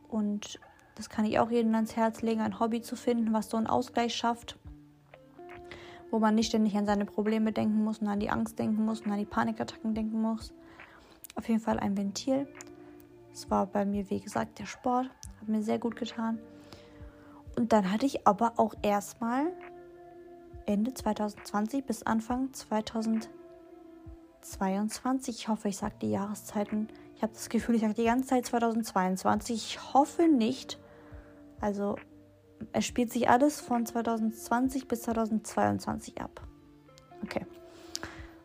Und 0.09 0.61
das 0.95 1.11
kann 1.11 1.25
ich 1.25 1.41
auch 1.41 1.51
jedem 1.51 1.75
ans 1.75 1.97
Herz 1.97 2.23
legen, 2.23 2.43
ein 2.43 2.61
Hobby 2.61 2.81
zu 2.81 2.95
finden, 2.95 3.33
was 3.33 3.51
so 3.51 3.57
einen 3.57 3.67
Ausgleich 3.67 4.15
schafft. 4.15 4.57
Wo 6.13 6.21
man 6.21 6.37
nicht 6.37 6.47
ständig 6.47 6.77
an 6.77 6.87
seine 6.87 7.07
Probleme 7.07 7.51
denken 7.51 7.83
muss 7.83 7.99
und 7.99 8.07
an 8.07 8.21
die 8.21 8.31
Angst 8.31 8.57
denken 8.57 8.85
muss 8.85 9.01
und 9.01 9.11
an 9.11 9.19
die 9.19 9.25
Panikattacken 9.25 9.97
denken 9.97 10.23
muss. 10.23 10.53
Auf 11.35 11.49
jeden 11.49 11.61
Fall 11.61 11.81
ein 11.81 11.97
Ventil. 11.97 12.47
Es 13.33 13.51
war 13.51 13.67
bei 13.67 13.85
mir, 13.85 14.09
wie 14.11 14.21
gesagt, 14.21 14.59
der 14.59 14.67
Sport. 14.67 15.09
Hat 15.41 15.49
mir 15.49 15.63
sehr 15.63 15.79
gut 15.79 15.97
getan. 15.97 16.39
Und 17.57 17.73
dann 17.73 17.91
hatte 17.91 18.07
ich 18.07 18.27
aber 18.27 18.55
auch 18.57 18.75
erstmal 18.83 19.53
Ende 20.67 20.93
2020 20.95 21.85
bis 21.85 22.03
Anfang 22.03 22.53
2022, 22.53 25.37
ich 25.37 25.49
hoffe, 25.49 25.69
ich 25.69 25.77
sage 25.77 25.95
die 26.01 26.11
Jahreszeiten. 26.11 26.89
Ich 27.17 27.23
habe 27.23 27.33
das 27.33 27.49
Gefühl, 27.49 27.77
ich 27.77 27.83
sage 27.83 27.95
die 27.95 28.05
ganze 28.05 28.29
Zeit 28.29 28.47
2022. 28.47 29.57
Ich 29.57 29.95
hoffe 29.95 30.29
nicht. 30.29 30.79
Also 31.61 31.97
es 32.73 32.87
spielt 32.87 33.13
sich 33.13 33.29
alles 33.29 33.61
von 33.61 33.87
2020 33.87 34.89
bis 34.89 35.03
2022 35.03 36.21
ab. 36.21 36.47
Okay, 37.23 37.47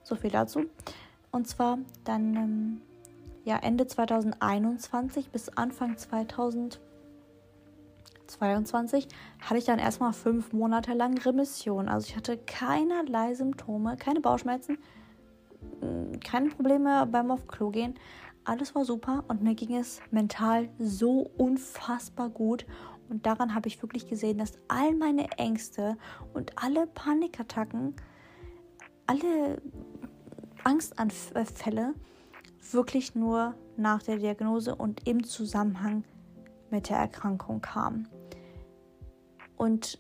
so 0.03 0.15
viel 0.15 0.31
dazu. 0.31 0.65
Und 1.31 1.47
zwar 1.47 1.79
dann 2.03 2.35
ähm, 2.35 2.81
ja 3.47 3.57
Ende 3.57 3.87
2021 3.87 5.31
bis 5.31 5.49
Anfang 5.49 5.97
2022 5.97 6.87
22 8.27 9.07
hatte 9.41 9.57
ich 9.57 9.65
dann 9.65 9.79
erstmal 9.79 10.13
fünf 10.13 10.53
Monate 10.53 10.93
lang 10.93 11.17
Remission. 11.17 11.87
Also 11.87 12.07
ich 12.09 12.15
hatte 12.15 12.37
keinerlei 12.37 13.33
Symptome, 13.33 13.97
keine 13.97 14.21
Bauchschmerzen, 14.21 14.77
mm, 15.81 16.19
keine 16.23 16.49
Probleme 16.49 17.07
beim 17.07 17.31
auf 17.31 17.47
Klo 17.47 17.69
gehen. 17.69 17.95
Alles 18.43 18.75
war 18.75 18.85
super 18.85 19.23
und 19.27 19.43
mir 19.43 19.55
ging 19.55 19.75
es 19.75 19.99
mental 20.11 20.69
so 20.77 21.29
unfassbar 21.37 22.29
gut. 22.29 22.65
Und 23.09 23.25
daran 23.25 23.55
habe 23.55 23.67
ich 23.67 23.81
wirklich 23.81 24.07
gesehen, 24.07 24.37
dass 24.37 24.53
all 24.67 24.93
meine 24.95 25.31
Ängste 25.37 25.97
und 26.33 26.51
alle 26.61 26.87
Panikattacken, 26.87 27.95
alle 29.05 29.61
Angstanfälle 30.63 31.93
wirklich 32.73 33.15
nur 33.15 33.55
nach 33.75 34.01
der 34.03 34.17
Diagnose 34.17 34.75
und 34.75 35.07
im 35.07 35.23
Zusammenhang 35.23 36.03
mit 36.69 36.89
der 36.89 36.97
Erkrankung 36.97 37.61
kamen. 37.61 38.07
Und 39.55 39.99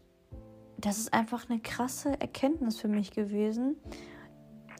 das 0.77 0.97
ist 0.97 1.13
einfach 1.13 1.49
eine 1.49 1.59
krasse 1.59 2.19
Erkenntnis 2.19 2.79
für 2.79 2.87
mich 2.87 3.11
gewesen. 3.11 3.75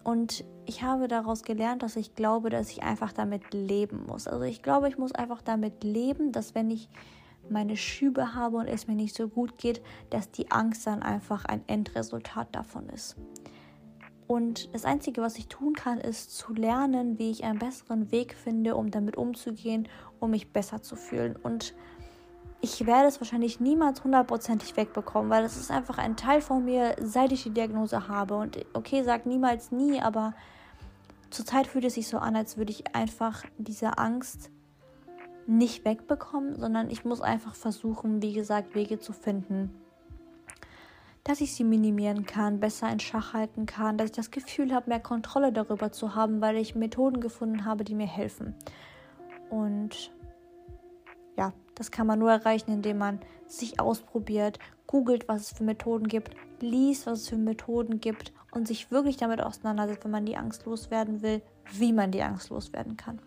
Und 0.03 0.45
ich 0.65 0.83
habe 0.83 1.07
daraus 1.07 1.43
gelernt, 1.43 1.83
dass 1.83 1.95
ich 1.95 2.15
glaube, 2.15 2.49
dass 2.49 2.69
ich 2.69 2.83
einfach 2.83 3.13
damit 3.13 3.53
leben 3.53 4.05
muss. 4.05 4.27
Also 4.27 4.43
ich 4.43 4.61
glaube, 4.61 4.87
ich 4.89 4.97
muss 4.97 5.11
einfach 5.13 5.41
damit 5.41 5.83
leben, 5.83 6.31
dass 6.31 6.55
wenn 6.55 6.69
ich 6.69 6.89
meine 7.49 7.77
Schübe 7.77 8.35
habe 8.35 8.57
und 8.57 8.67
es 8.67 8.87
mir 8.87 8.95
nicht 8.95 9.15
so 9.15 9.27
gut 9.27 9.57
geht, 9.57 9.81
dass 10.09 10.31
die 10.31 10.51
Angst 10.51 10.85
dann 10.85 11.01
einfach 11.01 11.45
ein 11.45 11.63
Endresultat 11.67 12.53
davon 12.53 12.89
ist. 12.89 13.15
Und 14.27 14.73
das 14.73 14.83
Einzige, 14.83 15.21
was 15.21 15.37
ich 15.37 15.47
tun 15.47 15.73
kann, 15.73 15.99
ist 15.99 16.37
zu 16.37 16.53
lernen, 16.53 17.17
wie 17.17 17.31
ich 17.31 17.45
einen 17.45 17.59
besseren 17.59 18.11
Weg 18.11 18.33
finde, 18.35 18.75
um 18.75 18.91
damit 18.91 19.15
umzugehen, 19.15 19.87
um 20.19 20.31
mich 20.31 20.51
besser 20.51 20.81
zu 20.81 20.97
fühlen. 20.97 21.37
Und 21.37 21.73
ich 22.59 22.85
werde 22.85 23.07
es 23.07 23.21
wahrscheinlich 23.21 23.59
niemals 23.59 24.03
hundertprozentig 24.03 24.75
wegbekommen, 24.75 25.29
weil 25.29 25.43
das 25.43 25.55
ist 25.55 25.71
einfach 25.71 25.97
ein 25.97 26.17
Teil 26.17 26.41
von 26.41 26.65
mir, 26.65 26.95
seit 26.99 27.31
ich 27.31 27.43
die 27.43 27.51
Diagnose 27.51 28.09
habe. 28.09 28.35
Und 28.35 28.65
okay, 28.73 29.03
sag 29.03 29.25
niemals 29.25 29.71
nie, 29.71 30.01
aber 30.01 30.33
zurzeit 31.29 31.67
fühlt 31.67 31.85
es 31.85 31.93
sich 31.93 32.07
so 32.07 32.17
an, 32.17 32.35
als 32.35 32.57
würde 32.57 32.71
ich 32.71 32.95
einfach 32.95 33.43
diese 33.57 33.97
Angst 33.97 34.49
nicht 35.45 35.85
wegbekommen, 35.85 36.59
sondern 36.59 36.89
ich 36.89 37.05
muss 37.05 37.21
einfach 37.21 37.55
versuchen, 37.55 38.21
wie 38.21 38.33
gesagt, 38.33 38.75
Wege 38.75 38.99
zu 38.99 39.13
finden, 39.13 39.73
dass 41.27 41.41
ich 41.41 41.53
sie 41.53 41.65
minimieren 41.65 42.25
kann, 42.25 42.61
besser 42.61 42.89
in 42.89 43.01
Schach 43.01 43.33
halten 43.33 43.65
kann, 43.65 43.97
dass 43.97 44.11
ich 44.11 44.15
das 44.15 44.31
Gefühl 44.31 44.73
habe, 44.73 44.89
mehr 44.89 45.01
Kontrolle 45.01 45.51
darüber 45.51 45.91
zu 45.91 46.15
haben, 46.15 46.39
weil 46.39 46.55
ich 46.55 46.73
Methoden 46.73 47.19
gefunden 47.19 47.65
habe, 47.65 47.83
die 47.83 47.95
mir 47.95 48.07
helfen. 48.07 48.55
Und 49.49 50.13
ja, 51.35 51.51
das 51.75 51.91
kann 51.91 52.07
man 52.07 52.19
nur 52.19 52.31
erreichen, 52.31 52.71
indem 52.71 52.99
man 52.99 53.19
sich 53.45 53.77
ausprobiert, 53.79 54.57
googelt, 54.87 55.27
was 55.27 55.41
es 55.41 55.57
für 55.57 55.65
Methoden 55.65 56.07
gibt, 56.07 56.33
liest, 56.61 57.07
was 57.07 57.19
es 57.19 57.29
für 57.29 57.35
Methoden 57.35 57.99
gibt 57.99 58.31
und 58.51 58.65
sich 58.65 58.89
wirklich 58.89 59.17
damit 59.17 59.41
auseinandersetzt, 59.41 60.05
wenn 60.05 60.11
man 60.11 60.25
die 60.25 60.37
Angst 60.37 60.65
loswerden 60.65 61.21
will, 61.21 61.41
wie 61.73 61.91
man 61.91 62.11
die 62.11 62.23
Angst 62.23 62.51
loswerden 62.51 62.95
kann. 62.95 63.19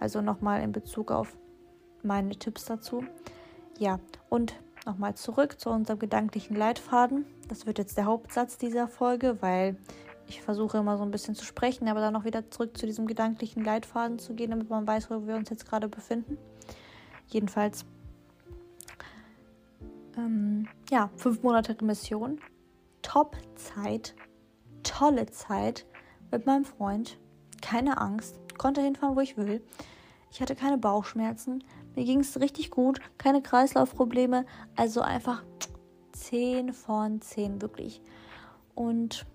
Also 0.00 0.20
nochmal 0.20 0.60
in 0.60 0.72
Bezug 0.72 1.10
auf 1.10 1.34
meine 2.02 2.36
Tipps 2.36 2.66
dazu. 2.66 3.04
Ja, 3.78 4.00
und 4.28 4.54
nochmal 4.86 5.14
zurück 5.14 5.60
zu 5.60 5.70
unserem 5.70 5.98
gedanklichen 5.98 6.56
Leitfaden. 6.56 7.24
Das 7.48 7.66
wird 7.66 7.78
jetzt 7.78 7.96
der 7.96 8.06
Hauptsatz 8.06 8.58
dieser 8.58 8.88
Folge, 8.88 9.40
weil 9.40 9.76
ich 10.26 10.42
versuche 10.42 10.78
immer 10.78 10.96
so 10.96 11.04
ein 11.04 11.10
bisschen 11.10 11.34
zu 11.34 11.44
sprechen, 11.44 11.88
aber 11.88 12.00
dann 12.00 12.14
noch 12.14 12.24
wieder 12.24 12.50
zurück 12.50 12.76
zu 12.76 12.86
diesem 12.86 13.06
gedanklichen 13.06 13.64
Leitfaden 13.64 14.18
zu 14.18 14.34
gehen, 14.34 14.50
damit 14.50 14.70
man 14.70 14.86
weiß, 14.86 15.10
wo 15.10 15.26
wir 15.26 15.36
uns 15.36 15.50
jetzt 15.50 15.68
gerade 15.68 15.88
befinden. 15.88 16.38
Jedenfalls, 17.28 17.84
ähm, 20.16 20.68
ja, 20.90 21.10
fünf 21.16 21.42
Monate 21.42 21.78
Remission, 21.78 22.40
Top-Zeit, 23.02 24.14
tolle 24.82 25.26
Zeit 25.26 25.86
mit 26.30 26.46
meinem 26.46 26.64
Freund, 26.64 27.18
keine 27.60 27.98
Angst, 27.98 28.38
konnte 28.58 28.80
hinfahren, 28.80 29.16
wo 29.16 29.20
ich 29.20 29.36
will. 29.36 29.62
Ich 30.30 30.40
hatte 30.40 30.54
keine 30.54 30.78
Bauchschmerzen, 30.78 31.62
mir 31.94 32.04
ging 32.04 32.20
es 32.20 32.40
richtig 32.40 32.70
gut, 32.70 33.00
keine 33.18 33.42
Kreislaufprobleme. 33.42 34.46
Also 34.76 35.00
einfach 35.00 35.44
10 36.12 36.72
von 36.72 37.20
10, 37.20 37.62
wirklich. 37.62 38.00
Und 38.74 39.26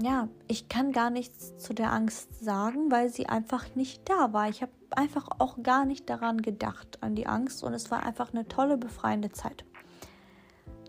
ja, 0.00 0.28
ich 0.48 0.68
kann 0.68 0.92
gar 0.92 1.10
nichts 1.10 1.56
zu 1.58 1.74
der 1.74 1.92
Angst 1.92 2.42
sagen, 2.42 2.90
weil 2.90 3.08
sie 3.10 3.26
einfach 3.26 3.74
nicht 3.74 4.08
da 4.08 4.32
war. 4.32 4.48
Ich 4.48 4.62
habe 4.62 4.72
einfach 4.90 5.28
auch 5.38 5.62
gar 5.62 5.84
nicht 5.84 6.08
daran 6.08 6.42
gedacht, 6.42 7.02
an 7.02 7.14
die 7.14 7.26
Angst. 7.26 7.62
Und 7.62 7.74
es 7.74 7.90
war 7.90 8.02
einfach 8.04 8.32
eine 8.32 8.48
tolle, 8.48 8.76
befreiende 8.76 9.30
Zeit. 9.32 9.64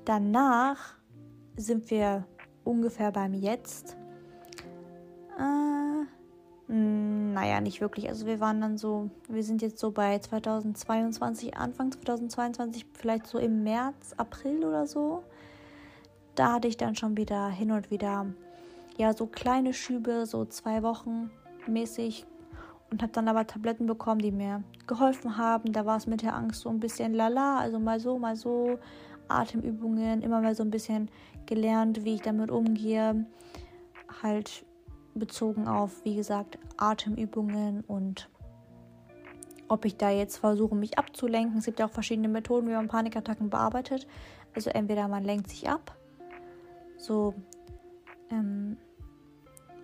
Danach 0.05 0.95
sind 1.55 1.89
wir 1.91 2.25
ungefähr 2.63 3.11
beim 3.11 3.33
Jetzt. 3.33 3.97
Äh, 5.37 5.92
naja, 6.67 7.59
nicht 7.61 7.81
wirklich. 7.81 8.07
Also 8.09 8.25
wir 8.25 8.39
waren 8.39 8.61
dann 8.61 8.77
so, 8.77 9.09
wir 9.27 9.43
sind 9.43 9.61
jetzt 9.61 9.79
so 9.79 9.91
bei 9.91 10.17
2022, 10.17 11.57
Anfang 11.57 11.91
2022, 11.91 12.85
vielleicht 12.93 13.27
so 13.27 13.37
im 13.37 13.63
März, 13.63 14.13
April 14.17 14.63
oder 14.63 14.87
so. 14.87 15.23
Da 16.35 16.53
hatte 16.53 16.67
ich 16.67 16.77
dann 16.77 16.95
schon 16.95 17.17
wieder 17.17 17.49
hin 17.49 17.71
und 17.71 17.91
wieder, 17.91 18.27
ja, 18.97 19.13
so 19.13 19.27
kleine 19.27 19.73
Schübe, 19.73 20.25
so 20.25 20.45
zwei 20.45 20.83
Wochen 20.83 21.31
mäßig. 21.67 22.25
Und 22.89 23.01
habe 23.01 23.11
dann 23.11 23.27
aber 23.27 23.47
Tabletten 23.47 23.87
bekommen, 23.87 24.21
die 24.21 24.31
mir 24.31 24.63
geholfen 24.85 25.37
haben. 25.37 25.73
Da 25.73 25.85
war 25.85 25.97
es 25.97 26.05
mit 26.05 26.21
der 26.21 26.35
Angst 26.35 26.61
so 26.61 26.69
ein 26.69 26.79
bisschen 26.79 27.13
lala, 27.13 27.57
also 27.57 27.79
mal 27.79 27.99
so, 27.99 28.19
mal 28.19 28.35
so. 28.35 28.77
Atemübungen, 29.27 30.21
immer 30.21 30.41
mal 30.41 30.55
so 30.55 30.63
ein 30.63 30.69
bisschen 30.69 31.09
gelernt, 31.45 32.03
wie 32.03 32.15
ich 32.15 32.21
damit 32.21 32.51
umgehe. 32.51 33.25
Halt 34.21 34.65
bezogen 35.15 35.67
auf, 35.67 36.03
wie 36.03 36.15
gesagt, 36.15 36.57
Atemübungen 36.77 37.81
und 37.81 38.29
ob 39.67 39.85
ich 39.85 39.97
da 39.97 40.09
jetzt 40.09 40.37
versuche, 40.37 40.75
mich 40.75 40.97
abzulenken. 40.99 41.57
Es 41.57 41.65
gibt 41.65 41.79
ja 41.79 41.87
auch 41.87 41.91
verschiedene 41.91 42.27
Methoden, 42.27 42.67
wie 42.67 42.73
man 42.73 42.87
Panikattacken 42.87 43.49
bearbeitet. 43.49 44.07
Also 44.55 44.69
entweder 44.69 45.07
man 45.07 45.23
lenkt 45.23 45.49
sich 45.49 45.67
ab, 45.67 45.97
so 46.97 47.33
ähm, 48.29 48.77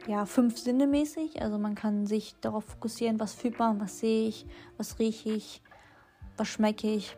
ja, 0.08 0.26
fünf 0.26 0.58
Sinne 0.58 0.86
mäßig. 0.86 1.42
Also 1.42 1.58
man 1.58 1.76
kann 1.76 2.06
sich 2.06 2.36
darauf 2.42 2.66
fokussieren, 2.66 3.20
was 3.20 3.34
fühlt 3.34 3.58
man, 3.58 3.80
was 3.80 4.00
sehe 4.00 4.28
ich, 4.28 4.46
was 4.78 5.00
rieche 5.00 5.32
ich, 5.32 5.62
was 6.38 6.48
schmecke 6.48 6.94
ich. 6.94 7.18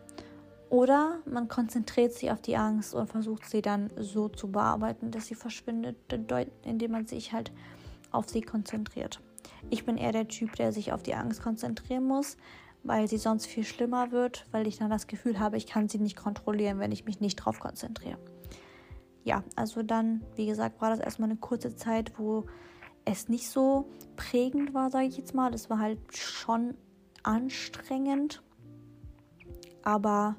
Oder 0.69 1.19
man 1.26 1.50
konzentriert 1.50 2.13
sich 2.13 2.32
auf 2.32 2.41
die 2.41 2.56
Angst 2.56 2.95
und 2.95 3.08
versucht 3.08 3.50
sie 3.50 3.62
dann 3.62 3.89
so 3.97 4.30
zu 4.30 4.50
bearbeiten, 4.50 5.12
dass 5.12 5.28
sie 5.28 5.36
verschwindet, 5.36 5.97
indem 6.63 6.91
man 6.91 7.06
sich 7.06 7.34
halt 7.34 7.52
auf 8.12 8.30
sie 8.30 8.41
konzentriert. 8.41 9.21
Ich 9.69 9.86
bin 9.86 9.97
eher 9.97 10.12
der 10.12 10.28
Typ, 10.28 10.56
der 10.56 10.71
sich 10.71 10.91
auf 10.93 11.04
die 11.04 11.15
Angst 11.15 11.41
konzentrieren 11.41 12.04
muss, 12.04 12.38
weil 12.84 13.08
sie 13.08 13.17
sonst 13.17 13.45
viel 13.45 13.63
schlimmer 13.63 14.12
wird, 14.12 14.45
weil 14.52 14.67
ich 14.67 14.78
dann 14.78 14.89
das 14.89 15.08
Gefühl 15.08 15.39
habe, 15.39 15.58
ich 15.58 15.67
kann 15.67 15.88
sie 15.88 16.00
nicht 16.00 16.15
kontrollieren, 16.15 16.80
wenn 16.80 16.91
ich 16.91 17.06
mich 17.06 17.19
nicht 17.19 17.36
drauf 17.38 17.60
konzentriere. 17.60 18.17
Ja, 19.24 19.43
also 19.56 19.84
dann, 19.84 20.24
wie 20.36 20.47
gesagt, 20.47 20.82
war 20.82 20.89
das 20.89 21.00
erstmal 21.00 21.30
eine 21.30 21.39
kurze 21.39 21.76
Zeit, 21.76 22.17
wo 22.17 22.45
es 23.06 23.30
nicht 23.30 23.50
so 23.50 23.89
prägend 24.15 24.74
war, 24.74 24.89
sage 24.89 25.06
ich 25.06 25.17
jetzt 25.17 25.36
mal. 25.36 25.54
Es 25.54 25.69
war 25.69 25.80
halt 25.80 26.00
schon 26.15 26.76
anstrengend, 27.24 28.41
aber 29.84 30.36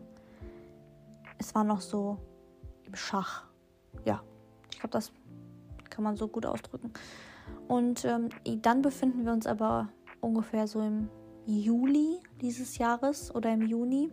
es 1.39 1.55
war 1.55 1.65
noch 1.65 1.81
so 1.81 2.19
im 2.85 2.95
Schach. 2.95 3.45
Ja, 4.05 4.23
ich 4.73 4.81
glaube, 4.81 4.93
das 4.93 5.13
kann 5.91 6.03
man 6.03 6.17
so 6.17 6.27
gut 6.27 6.47
ausdrücken. 6.47 6.93
Und 7.73 8.05
ähm, 8.05 8.29
dann 8.61 8.83
befinden 8.83 9.25
wir 9.25 9.33
uns 9.33 9.47
aber 9.47 9.89
ungefähr 10.21 10.67
so 10.67 10.83
im 10.83 11.09
Juli 11.47 12.19
dieses 12.43 12.77
Jahres 12.77 13.35
oder 13.35 13.51
im 13.51 13.63
Juni. 13.63 14.11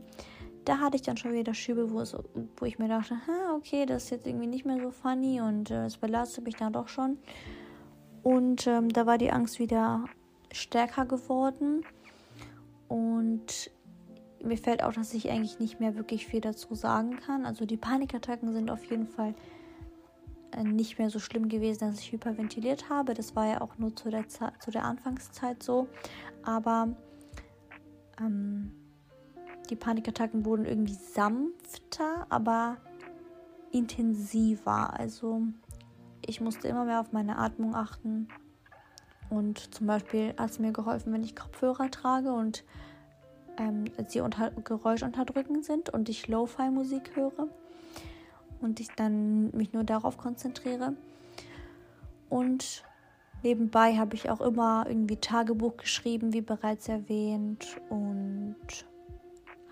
Da 0.64 0.78
hatte 0.78 0.96
ich 0.96 1.02
dann 1.02 1.18
schon 1.18 1.34
wieder 1.34 1.54
Schübe, 1.54 1.92
wo, 1.92 2.00
es, 2.00 2.16
wo 2.56 2.66
ich 2.66 2.80
mir 2.80 2.88
dachte, 2.88 3.16
okay, 3.54 3.86
das 3.86 4.06
ist 4.06 4.12
jetzt 4.12 4.28
irgendwie 4.28 4.48
nicht 4.48 4.66
mehr 4.66 4.82
so 4.82 4.92
funny 4.92 5.42
und 5.42 5.72
äh, 5.72 5.88
es 5.88 5.98
äh, 5.98 6.00
belastet 6.00 6.46
mich 6.46 6.56
dann 6.56 6.72
doch 6.72 6.88
schon. 6.88 7.18
Und 8.24 8.66
ähm, 8.66 8.88
da 8.88 9.06
war 9.06 9.18
die 9.18 9.30
Angst 9.30 9.60
wieder 9.60 10.06
stärker 10.54 11.06
geworden. 11.06 11.84
Und 12.88 13.72
mir 14.42 14.58
fällt 14.58 14.86
auch, 14.86 14.94
dass 14.94 15.14
ich 15.14 15.30
eigentlich 15.30 15.60
nicht 15.60 15.82
mehr 15.82 15.98
wirklich 15.98 16.28
viel 16.28 16.40
dazu 16.40 16.76
sagen 16.76 17.18
kann. 17.18 17.46
Also 17.46 17.66
die 17.66 17.76
Panikattacken 17.76 18.54
sind 18.54 18.72
auf 18.72 18.86
jeden 18.86 19.08
Fall 19.08 19.36
nicht 20.64 21.00
mehr 21.00 21.10
so 21.10 21.20
schlimm 21.20 21.48
gewesen, 21.48 21.80
dass 21.90 22.00
ich 22.00 22.12
hyperventiliert 22.12 22.90
habe. 22.90 23.14
Das 23.14 23.36
war 23.36 23.48
ja 23.48 23.62
auch 23.62 23.78
nur 23.78 23.96
zu 23.96 24.10
der, 24.10 24.28
Ze 24.28 24.52
zu 24.60 24.72
der 24.72 24.84
Anfangszeit 24.86 25.62
so. 25.64 25.88
Aber 26.44 26.90
ähm, 28.20 28.72
die 29.70 29.76
Panikattacken 29.76 30.46
wurden 30.46 30.66
irgendwie 30.66 30.94
sanfter, 30.94 32.26
aber 32.30 32.78
intensiver. 33.72 34.98
Also 35.00 35.42
ich 36.26 36.42
musste 36.42 36.68
immer 36.68 36.86
mehr 36.86 37.00
auf 37.00 37.12
meine 37.12 37.38
Atmung 37.38 37.76
achten. 37.76 38.28
Und 39.30 39.74
zum 39.76 39.86
Beispiel 39.86 40.34
hat 40.38 40.50
es 40.50 40.60
mir 40.60 40.72
geholfen, 40.72 41.14
wenn 41.14 41.24
ich 41.24 41.36
Kopfhörer 41.36 41.92
trage 41.92 42.34
und 42.34 42.64
ähm, 43.58 43.86
sie 44.08 44.22
unter 44.22 44.50
geräuschunterdrückend 44.52 45.64
sind 45.64 45.90
und 45.92 46.10
ich 46.10 46.28
Lo-Fi-Musik 46.28 47.16
höre 47.16 47.48
und 48.62 48.80
ich 48.80 48.90
dann 48.96 49.52
mich 49.52 49.74
nur 49.74 49.84
darauf 49.84 50.18
konzentriere. 50.18 50.94
Und 52.30 52.84
nebenbei 53.44 53.98
habe 53.98 54.16
ich 54.16 54.30
auch 54.30 54.42
immer 54.42 54.86
irgendwie 54.88 55.18
Tagebuch 55.18 55.78
geschrieben, 55.78 56.34
wie 56.34 56.42
bereits 56.42 56.88
erwähnt, 56.88 57.80
und 57.90 58.56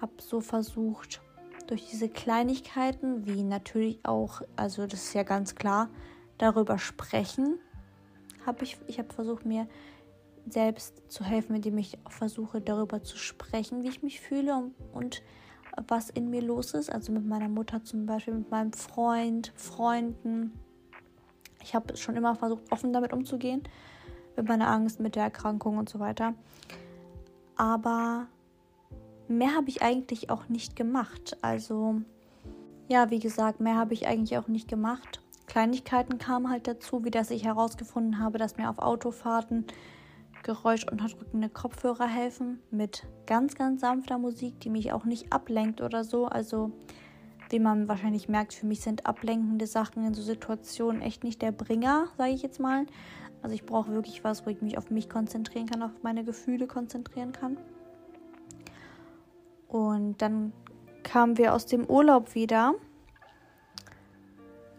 habe 0.01 0.13
so 0.17 0.41
versucht, 0.41 1.21
durch 1.67 1.89
diese 1.89 2.07
Kleinigkeiten, 2.09 3.25
wie 3.25 3.43
natürlich 3.43 3.99
auch, 4.03 4.41
also 4.55 4.87
das 4.87 5.03
ist 5.03 5.13
ja 5.13 5.23
ganz 5.23 5.55
klar, 5.55 5.89
darüber 6.37 6.77
sprechen, 6.77 7.59
habe 8.45 8.63
ich, 8.63 8.77
ich 8.87 8.99
habe 8.99 9.13
versucht, 9.13 9.45
mir 9.45 9.67
selbst 10.49 11.01
zu 11.11 11.25
helfen, 11.25 11.55
indem 11.55 11.77
ich 11.77 11.97
versuche, 12.07 12.61
darüber 12.61 13.03
zu 13.03 13.17
sprechen, 13.17 13.83
wie 13.83 13.89
ich 13.89 14.01
mich 14.01 14.21
fühle 14.21 14.55
und, 14.55 14.73
und 14.93 15.21
was 15.87 16.09
in 16.09 16.29
mir 16.29 16.41
los 16.41 16.73
ist. 16.73 16.91
Also 16.91 17.11
mit 17.11 17.25
meiner 17.25 17.49
Mutter 17.49 17.83
zum 17.83 18.05
Beispiel, 18.05 18.35
mit 18.35 18.51
meinem 18.51 18.73
Freund, 18.73 19.51
Freunden. 19.55 20.53
Ich 21.61 21.75
habe 21.75 21.95
schon 21.97 22.15
immer 22.15 22.35
versucht, 22.35 22.71
offen 22.71 22.93
damit 22.93 23.13
umzugehen, 23.13 23.63
mit 24.35 24.47
meiner 24.47 24.69
Angst, 24.69 24.99
mit 24.99 25.15
der 25.15 25.23
Erkrankung 25.23 25.77
und 25.77 25.89
so 25.89 25.99
weiter. 25.99 26.33
Aber 27.55 28.27
mehr 29.27 29.55
habe 29.55 29.69
ich 29.69 29.81
eigentlich 29.81 30.29
auch 30.29 30.49
nicht 30.49 30.75
gemacht. 30.75 31.37
Also 31.41 32.01
ja, 32.87 33.09
wie 33.09 33.19
gesagt, 33.19 33.59
mehr 33.59 33.75
habe 33.75 33.93
ich 33.93 34.07
eigentlich 34.07 34.37
auch 34.37 34.47
nicht 34.47 34.67
gemacht. 34.67 35.21
Kleinigkeiten 35.47 36.17
kamen 36.17 36.49
halt 36.49 36.67
dazu, 36.67 37.03
wie 37.03 37.11
dass 37.11 37.31
ich 37.31 37.45
herausgefunden 37.45 38.19
habe, 38.19 38.37
dass 38.37 38.57
mir 38.57 38.69
auf 38.69 38.79
Autofahrten 38.79 39.65
geräuschunterdrückende 40.47 41.49
Kopfhörer 41.49 42.07
helfen 42.07 42.59
mit 42.71 43.05
ganz, 43.25 43.53
ganz 43.55 43.81
sanfter 43.81 44.17
Musik, 44.17 44.59
die 44.61 44.69
mich 44.69 44.93
auch 44.93 45.05
nicht 45.05 45.31
ablenkt 45.31 45.81
oder 45.81 46.03
so. 46.03 46.25
Also, 46.25 46.71
wie 47.49 47.59
man 47.59 47.87
wahrscheinlich 47.87 48.29
merkt, 48.29 48.53
für 48.53 48.65
mich 48.65 48.81
sind 48.81 49.05
ablenkende 49.05 49.67
Sachen 49.67 50.05
in 50.05 50.13
so 50.13 50.21
Situationen 50.21 51.01
echt 51.01 51.23
nicht 51.23 51.41
der 51.41 51.51
Bringer, 51.51 52.07
sage 52.17 52.31
ich 52.31 52.41
jetzt 52.41 52.59
mal. 52.59 52.85
Also 53.41 53.53
ich 53.53 53.65
brauche 53.65 53.91
wirklich 53.91 54.23
was, 54.23 54.45
wo 54.45 54.49
ich 54.49 54.61
mich 54.61 54.77
auf 54.77 54.89
mich 54.89 55.09
konzentrieren 55.09 55.67
kann, 55.67 55.83
auf 55.83 55.91
meine 56.01 56.23
Gefühle 56.23 56.65
konzentrieren 56.65 57.33
kann. 57.33 57.57
Und 59.67 60.21
dann 60.21 60.53
kamen 61.03 61.37
wir 61.37 61.53
aus 61.53 61.65
dem 61.65 61.85
Urlaub 61.85 62.35
wieder. 62.35 62.73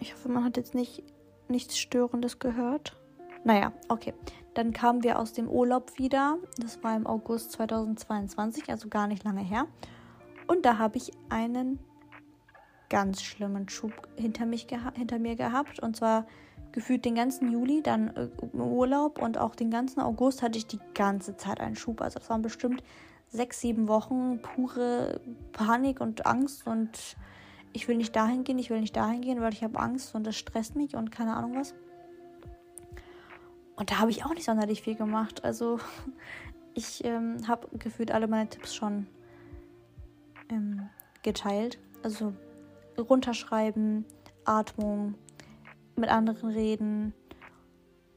Ich 0.00 0.14
hoffe, 0.14 0.28
man 0.28 0.44
hat 0.44 0.57
jetzt 0.57 0.74
nicht 0.74 1.04
nichts 1.48 1.78
Störendes 1.78 2.38
gehört. 2.38 2.96
Naja, 3.44 3.72
okay. 3.88 4.14
Dann 4.55 4.72
kamen 4.72 5.05
wir 5.05 5.18
aus 5.18 5.33
dem 5.33 5.48
Urlaub 5.48 5.98
wieder. 5.98 6.38
Das 6.59 6.83
war 6.83 6.96
im 6.96 7.07
August 7.07 7.53
2022, 7.53 8.68
also 8.70 8.88
gar 8.88 9.07
nicht 9.07 9.24
lange 9.24 9.42
her. 9.42 9.66
Und 10.46 10.64
da 10.64 10.79
habe 10.79 10.96
ich 10.96 11.12
einen 11.29 11.79
ganz 12.88 13.22
schlimmen 13.22 13.68
Schub 13.68 13.92
hinter, 14.16 14.46
mich 14.46 14.66
hinter 14.94 15.18
mir 15.18 15.37
gehabt. 15.37 15.81
Und 15.81 15.96
zwar 15.96 16.27
gefühlt 16.72 17.05
den 17.05 17.14
ganzen 17.14 17.51
Juli, 17.53 17.83
dann 17.83 18.09
äh, 18.16 18.29
im 18.53 18.61
Urlaub 18.61 19.20
und 19.20 19.38
auch 19.38 19.55
den 19.55 19.70
ganzen 19.70 20.01
August 20.01 20.42
hatte 20.42 20.59
ich 20.59 20.66
die 20.66 20.81
ganze 20.94 21.37
Zeit 21.37 21.61
einen 21.61 21.77
Schub. 21.77 22.01
Also 22.01 22.18
das 22.18 22.31
waren 22.31 22.42
bestimmt 22.42 22.83
sechs, 23.29 23.61
sieben 23.61 23.88
Wochen 23.88 24.40
pure 24.40 25.20
Panik 25.53 26.01
und 26.01 26.27
Angst 26.27 26.66
und 26.66 27.16
ich 27.72 27.88
will 27.88 27.96
nicht 27.96 28.16
dahin 28.16 28.44
gehen, 28.44 28.59
ich 28.59 28.70
will 28.70 28.81
nicht 28.81 28.96
dahin 28.96 29.20
gehen, 29.20 29.40
weil 29.40 29.53
ich 29.53 29.62
habe 29.62 29.79
Angst 29.79 30.14
und 30.14 30.27
das 30.27 30.37
stresst 30.37 30.77
mich 30.77 30.96
und 30.96 31.11
keine 31.11 31.37
Ahnung 31.37 31.55
was. 31.57 31.74
Und 33.78 33.92
da 33.92 33.98
habe 33.98 34.10
ich 34.10 34.24
auch 34.24 34.34
nicht 34.34 34.44
sonderlich 34.44 34.82
viel 34.82 34.96
gemacht. 34.96 35.44
Also 35.44 35.78
ich 36.74 37.04
ähm, 37.04 37.46
habe 37.46 37.68
gefühlt 37.78 38.10
alle 38.10 38.26
meine 38.26 38.48
Tipps 38.48 38.74
schon 38.74 39.06
ähm, 40.50 40.88
geteilt. 41.22 41.78
Also 42.02 42.34
runterschreiben, 42.98 44.04
Atmung, 44.44 45.14
mit 45.94 46.10
anderen 46.10 46.50
reden. 46.50 47.14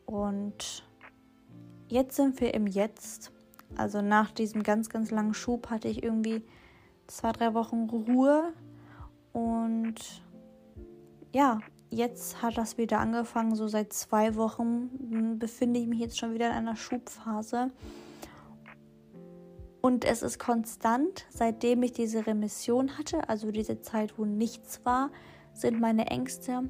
Und 0.08 0.84
jetzt 1.88 2.16
sind 2.16 2.42
wir 2.42 2.54
im 2.56 2.66
Jetzt. 2.66 3.32
Also 3.76 4.02
nach 4.02 4.32
diesem 4.32 4.64
ganz, 4.64 4.90
ganz 4.90 5.12
langen 5.12 5.34
Schub 5.36 5.70
hatte 5.70 5.88
ich 5.88 6.04
irgendwie 6.04 6.44
zwei, 7.06 7.32
drei 7.34 7.54
Wochen 7.54 7.88
Ruhe. 7.88 8.54
Und 9.32 10.24
ja, 11.32 11.60
jetzt 11.92 12.42
hat 12.42 12.58
das 12.58 12.78
wieder 12.78 13.00
angefangen. 13.00 13.56
So 13.56 13.68
seit 13.68 13.94
zwei 13.94 14.36
Wochen 14.36 15.38
befinde 15.38 15.80
ich 15.80 15.88
mich 15.88 16.00
jetzt 16.00 16.18
schon 16.18 16.34
wieder 16.34 16.48
in 16.48 16.54
einer 16.54 16.76
Schubphase. 16.76 17.70
Und 19.82 20.06
es 20.06 20.22
ist 20.22 20.40
konstant, 20.40 21.26
seitdem 21.30 21.84
ich 21.84 21.92
diese 21.92 22.26
Remission 22.26 22.98
hatte, 22.98 23.28
also 23.30 23.52
diese 23.52 23.82
Zeit, 23.82 24.18
wo 24.18 24.26
nichts 24.26 24.86
war, 24.86 25.10
sind 25.54 25.80
meine 25.80 26.08
Ängste 26.08 26.70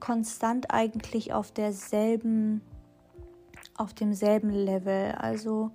konstant 0.00 0.70
eigentlich 0.70 1.32
auf 1.32 1.50
derselben, 1.50 2.60
auf 3.74 3.94
demselben 3.94 4.50
Level. 4.50 5.12
Also 5.12 5.70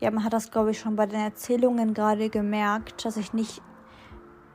ja, 0.00 0.10
man 0.10 0.24
hat 0.24 0.34
das, 0.34 0.50
glaube 0.50 0.72
ich, 0.72 0.78
schon 0.78 0.96
bei 0.96 1.06
den 1.06 1.20
Erzählungen 1.20 1.94
gerade 1.94 2.28
gemerkt, 2.28 3.04
dass 3.04 3.16
ich 3.16 3.32
nicht 3.32 3.62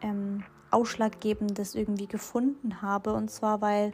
ähm, 0.01 0.43
Ausschlaggebendes 0.71 1.75
irgendwie 1.75 2.07
gefunden 2.07 2.81
habe. 2.81 3.13
Und 3.13 3.29
zwar, 3.29 3.61
weil 3.61 3.93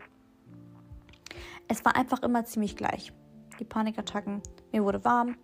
es 1.68 1.84
war 1.86 1.96
einfach 1.96 2.22
immer 2.24 2.46
ziemlich 2.46 2.76
gleich. 2.76 3.14
Die 3.60 3.66
Panikattacken. 3.66 4.42
Mir 4.72 4.84
wurde 4.84 5.04
warm. 5.06 5.36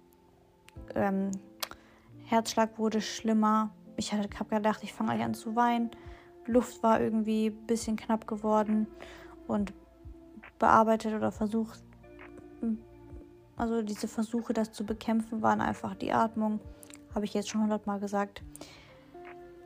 Ähm, 0.95 1.31
Herzschlag 2.25 2.77
wurde 2.77 3.01
schlimmer. 3.01 3.71
Ich 3.97 4.13
habe 4.13 4.27
gedacht, 4.27 4.83
ich 4.83 4.93
fange 4.93 5.23
an 5.23 5.33
zu 5.33 5.55
weinen. 5.55 5.91
Luft 6.45 6.81
war 6.83 6.99
irgendwie 6.99 7.47
ein 7.47 7.67
bisschen 7.67 7.95
knapp 7.95 8.27
geworden 8.27 8.87
und 9.47 9.73
bearbeitet 10.57 11.13
oder 11.13 11.31
versucht 11.31 11.83
also 13.59 13.81
diese 13.81 14.07
Versuche, 14.07 14.53
das 14.53 14.71
zu 14.71 14.85
bekämpfen, 14.85 15.41
waren 15.41 15.59
einfach 15.59 15.93
die 15.93 16.13
Atmung. 16.13 16.61
Habe 17.13 17.25
ich 17.25 17.33
jetzt 17.33 17.49
schon 17.49 17.61
hundertmal 17.61 17.99
gesagt. 17.99 18.41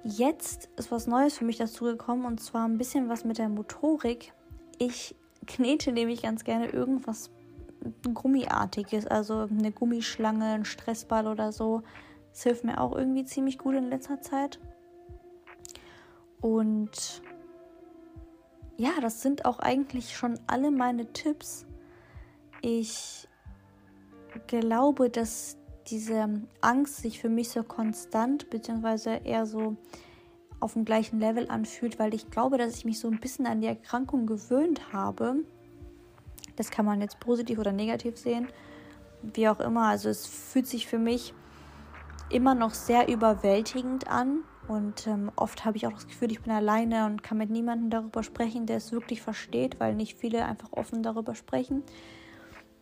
Jetzt 0.04 0.70
ist 0.76 0.92
was 0.92 1.08
Neues 1.08 1.38
für 1.38 1.46
mich 1.46 1.58
dazugekommen 1.58 2.26
und 2.26 2.40
zwar 2.42 2.68
ein 2.68 2.78
bisschen 2.78 3.08
was 3.08 3.24
mit 3.24 3.38
der 3.38 3.48
Motorik. 3.48 4.34
Ich 4.78 5.16
knete 5.48 5.94
nämlich 5.94 6.24
ganz 6.24 6.44
gerne 6.44 6.68
irgendwas 6.68 7.32
Gummiartiges, 8.14 9.08
also 9.08 9.48
eine 9.50 9.72
Gummischlange, 9.72 10.46
ein 10.46 10.66
Stressball 10.66 11.28
oder 11.28 11.54
so. 11.54 11.84
Das 12.32 12.44
hilft 12.44 12.66
mir 12.66 12.82
auch 12.82 12.96
irgendwie 12.96 13.24
ziemlich 13.24 13.58
gut 13.58 13.76
in 13.76 13.90
letzter 13.90 14.22
Zeit. 14.22 14.60
Und 16.42 17.22
ja, 18.76 18.92
das 19.00 19.22
sind 19.22 19.46
auch 19.46 19.60
eigentlich 19.60 20.18
schon 20.18 20.38
alle 20.48 20.72
meine 20.72 21.14
Tipps. 21.14 21.66
Ich 22.62 23.28
glaube, 24.48 25.10
dass 25.10 25.58
diese 25.88 26.42
Angst 26.62 26.98
sich 26.98 27.20
für 27.20 27.30
mich 27.30 27.50
so 27.50 27.64
konstant 27.64 28.50
bzw. 28.50 29.20
eher 29.24 29.46
so 29.46 29.78
auf 30.60 30.74
dem 30.74 30.86
gleichen 30.86 31.20
Level 31.20 31.50
anfühlt, 31.50 32.00
weil 32.00 32.14
ich 32.14 32.30
glaube, 32.30 32.58
dass 32.58 32.76
ich 32.76 32.86
mich 32.86 33.00
so 33.00 33.10
ein 33.10 33.20
bisschen 33.20 33.46
an 33.46 33.62
die 33.62 33.68
Erkrankung 33.68 34.26
gewöhnt 34.26 34.94
habe. 34.94 35.44
Das 36.56 36.72
kann 36.72 36.86
man 36.86 37.02
jetzt 37.02 37.20
positiv 37.20 37.60
oder 37.60 37.72
negativ 37.72 38.18
sehen, 38.18 38.48
wie 39.22 39.50
auch 39.50 39.60
immer. 39.60 39.88
Also 39.88 40.10
es 40.10 40.26
fühlt 40.26 40.68
sich 40.68 40.88
für 40.88 41.00
mich 41.00 41.34
immer 42.30 42.56
noch 42.56 42.74
sehr 42.74 43.10
überwältigend 43.10 44.08
an 44.08 44.44
und 44.68 45.08
ähm, 45.08 45.32
oft 45.36 45.66
habe 45.66 45.78
ich 45.78 45.88
auch 45.88 45.94
das 45.94 46.08
Gefühl, 46.08 46.32
ich 46.32 46.42
bin 46.42 46.54
alleine 46.54 47.06
und 47.06 47.22
kann 47.22 47.38
mit 47.38 47.50
niemandem 47.50 47.90
darüber 47.90 48.24
sprechen, 48.24 48.66
der 48.66 48.78
es 48.78 48.92
wirklich 48.92 49.22
versteht, 49.22 49.80
weil 49.80 49.96
nicht 49.96 50.18
viele 50.18 50.46
einfach 50.46 50.72
offen 50.72 51.04
darüber 51.04 51.36
sprechen. 51.36 51.84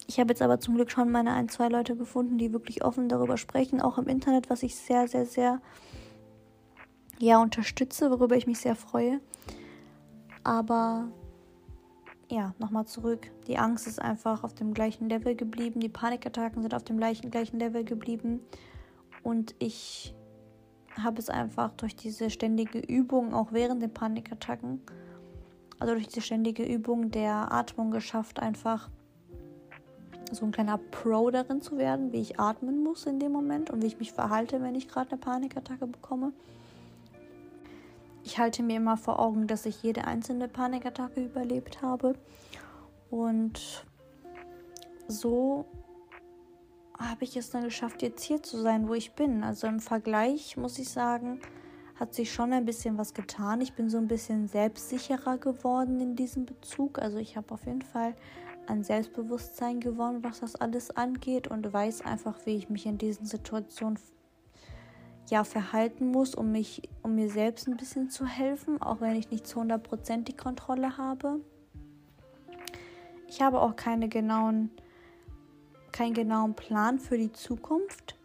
Ich 0.08 0.20
habe 0.20 0.30
jetzt 0.30 0.42
aber 0.42 0.60
zum 0.60 0.76
Glück 0.76 0.92
schon 0.92 1.12
meine 1.12 1.34
ein, 1.34 1.50
zwei 1.50 1.68
Leute 1.68 1.96
gefunden, 1.96 2.38
die 2.38 2.52
wirklich 2.52 2.84
offen 2.84 3.08
darüber 3.08 3.38
sprechen, 3.38 3.82
auch 3.82 3.98
im 3.98 4.08
Internet, 4.08 4.50
was 4.50 4.64
ich 4.64 4.76
sehr, 4.76 5.08
sehr, 5.08 5.26
sehr 5.26 5.62
ja 7.20 7.42
unterstütze, 7.42 8.12
worüber 8.12 8.36
ich 8.36 8.48
mich 8.48 8.60
sehr 8.60 8.76
freue. 8.76 9.22
Aber 10.44 11.08
ja, 12.30 12.54
nochmal 12.60 12.86
zurück. 12.86 13.30
Die 13.48 13.58
Angst 13.58 13.88
ist 13.88 14.02
einfach 14.02 14.44
auf 14.44 14.54
dem 14.54 14.74
gleichen 14.74 15.10
Level 15.10 15.36
geblieben. 15.36 15.80
Die 15.80 15.90
Panikattacken 15.90 16.62
sind 16.62 16.74
auf 16.74 16.84
dem 16.84 16.98
gleichen, 16.98 17.30
gleichen 17.30 17.60
Level 17.60 17.84
geblieben. 17.84 18.40
Und 19.22 19.54
ich 19.60 20.16
habe 20.98 21.20
es 21.20 21.30
einfach 21.30 21.72
durch 21.74 21.96
diese 21.96 22.30
ständige 22.30 22.80
Übung, 22.80 23.34
auch 23.34 23.52
während 23.52 23.82
den 23.82 23.94
Panikattacken, 23.94 24.82
also 25.80 25.94
durch 25.94 26.08
diese 26.08 26.22
ständige 26.22 26.64
Übung 26.64 27.12
der 27.12 27.52
Atmung 27.52 27.92
geschafft, 27.92 28.40
einfach 28.40 28.90
so 30.32 30.46
ein 30.46 30.52
kleiner 30.52 30.78
Pro 30.78 31.30
darin 31.30 31.62
zu 31.62 31.78
werden, 31.78 32.12
wie 32.12 32.22
ich 32.22 32.40
atmen 32.40 32.84
muss 32.84 33.06
in 33.06 33.20
dem 33.20 33.32
Moment 33.32 33.70
und 33.70 33.82
wie 33.82 33.88
ich 33.88 34.00
mich 34.00 34.12
verhalte, 34.12 34.62
wenn 34.62 34.76
ich 34.76 34.88
gerade 34.88 35.12
eine 35.12 35.20
Panikattacke 35.20 35.88
bekomme. 35.88 36.34
Ich 38.24 38.38
halte 38.38 38.64
mir 38.64 38.78
immer 38.78 38.98
vor 38.98 39.20
Augen, 39.20 39.48
dass 39.48 39.66
ich 39.66 39.82
jede 39.84 40.06
einzelne 40.06 40.48
Panikattacke 40.48 41.24
überlebt 41.24 41.82
habe. 41.82 42.14
Und 43.10 43.86
so 45.08 45.66
habe 46.98 47.24
ich 47.24 47.36
es 47.36 47.50
dann 47.50 47.64
geschafft, 47.64 48.02
jetzt 48.02 48.24
hier 48.24 48.44
zu 48.44 48.62
sein, 48.62 48.88
wo 48.88 48.94
ich 48.94 49.14
bin. 49.14 49.44
Also 49.44 49.68
im 49.68 49.80
Vergleich 49.80 50.56
muss 50.56 50.78
ich 50.78 50.90
sagen, 50.90 51.42
hat 52.00 52.14
sich 52.14 52.32
schon 52.32 52.54
ein 52.54 52.66
bisschen 52.66 52.98
was 52.98 53.14
getan. 53.14 53.62
Ich 53.62 53.74
bin 53.74 53.90
so 53.90 53.98
ein 53.98 54.08
bisschen 54.08 54.48
selbstsicherer 54.48 55.38
geworden 55.38 56.00
in 56.00 56.16
diesem 56.16 56.46
Bezug. 56.46 57.00
Also 57.00 57.18
ich 57.18 57.38
habe 57.38 57.54
auf 57.54 57.66
jeden 57.66 57.82
Fall 57.82 58.16
an 58.68 58.84
Selbstbewusstsein 58.84 59.80
gewonnen, 59.80 60.24
was 60.24 60.40
das 60.40 60.56
alles 60.56 60.92
angeht 60.92 61.48
und 61.48 61.72
weiß 61.72 62.02
einfach, 62.02 62.46
wie 62.46 62.56
ich 62.56 62.70
mich 62.70 62.86
in 62.86 62.98
diesen 62.98 63.26
Situationen 63.26 64.00
ja 65.30 65.44
verhalten 65.44 66.12
muss, 66.12 66.36
um 66.36 66.52
mich, 66.52 66.90
um 67.04 67.16
mir 67.16 67.30
selbst 67.30 67.68
ein 67.68 67.78
bisschen 67.78 68.10
zu 68.10 68.26
helfen, 68.26 68.82
auch 68.82 69.02
wenn 69.02 69.16
ich 69.16 69.32
nicht 69.32 69.48
zu 69.48 69.60
100% 69.60 70.24
die 70.24 70.36
Kontrolle 70.36 70.98
habe. 70.98 71.40
Ich 73.28 73.42
habe 73.42 73.62
auch 73.62 73.76
keine 73.76 74.10
genauen, 74.10 74.72
keinen 75.92 76.14
genauen 76.14 76.54
Plan 76.54 77.00
für 77.00 77.18
die 77.18 77.32
Zukunft. 77.32 78.18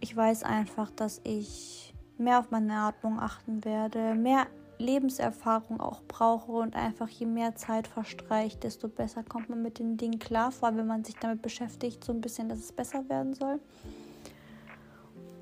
Ich 0.00 0.16
weiß 0.16 0.44
einfach, 0.44 0.90
dass 0.90 1.20
ich 1.24 1.92
mehr 2.18 2.38
auf 2.38 2.50
meine 2.50 2.74
Atmung 2.74 3.18
achten 3.18 3.64
werde, 3.64 4.14
mehr 4.14 4.46
Lebenserfahrung 4.78 5.80
auch 5.80 6.02
brauche 6.08 6.52
und 6.52 6.74
einfach 6.74 7.08
je 7.08 7.26
mehr 7.26 7.54
Zeit 7.54 7.86
verstreicht, 7.86 8.64
desto 8.64 8.88
besser 8.88 9.22
kommt 9.22 9.48
man 9.48 9.62
mit 9.62 9.78
den 9.78 9.96
Dingen 9.96 10.18
klar, 10.18 10.50
vor 10.52 10.68
allem 10.68 10.78
wenn 10.78 10.86
man 10.86 11.04
sich 11.04 11.16
damit 11.16 11.42
beschäftigt, 11.42 12.04
so 12.04 12.12
ein 12.12 12.20
bisschen, 12.20 12.48
dass 12.48 12.58
es 12.58 12.72
besser 12.72 13.08
werden 13.08 13.34
soll. 13.34 13.60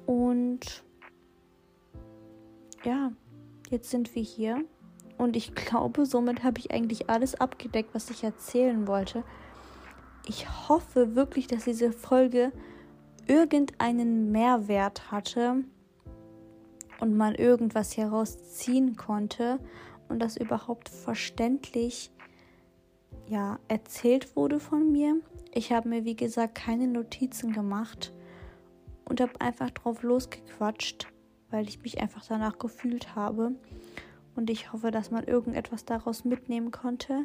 Und 0.07 0.83
ja, 2.85 3.12
jetzt 3.70 3.91
sind 3.91 4.14
wir 4.14 4.22
hier 4.22 4.64
und 5.18 5.37
ich 5.37 5.55
glaube, 5.55 6.07
somit 6.07 6.43
habe 6.45 6.59
ich 6.59 6.72
eigentlich 6.72 7.11
alles 7.11 7.41
abgedeckt, 7.41 7.95
was 7.95 8.11
ich 8.11 8.24
erzählen 8.24 8.87
wollte. 8.87 9.22
Ich 10.26 10.49
hoffe 10.68 11.14
wirklich, 11.14 11.47
dass 11.47 11.64
diese 11.64 11.93
Folge 11.93 12.53
irgendeinen 13.26 14.33
Mehrwert 14.33 15.11
hatte 15.11 15.64
und 17.01 17.16
man 17.16 17.34
irgendwas 17.34 17.96
herausziehen 17.96 18.96
konnte 18.96 19.59
und 20.09 20.20
das 20.20 20.36
überhaupt 20.36 20.88
verständlich 20.88 22.11
ja 23.26 23.59
erzählt 23.68 24.36
wurde 24.36 24.61
von 24.61 24.90
mir. 24.92 25.16
Ich 25.53 25.72
habe 25.72 25.88
mir 25.88 26.05
wie 26.05 26.16
gesagt 26.16 26.55
keine 26.55 26.86
Notizen 26.86 27.53
gemacht 27.53 28.12
und 29.05 29.20
habe 29.20 29.40
einfach 29.40 29.70
drauf 29.70 30.03
losgequatscht, 30.03 31.09
weil 31.51 31.68
ich 31.68 31.82
mich 31.82 32.01
einfach 32.01 32.24
danach 32.26 32.59
gefühlt 32.59 33.14
habe 33.14 33.55
und 34.36 34.51
ich 34.51 34.72
hoffe, 34.72 34.90
dass 34.90 35.11
man 35.11 35.24
irgendetwas 35.24 35.84
daraus 35.84 36.24
mitnehmen 36.24 36.70
konnte. 36.70 37.24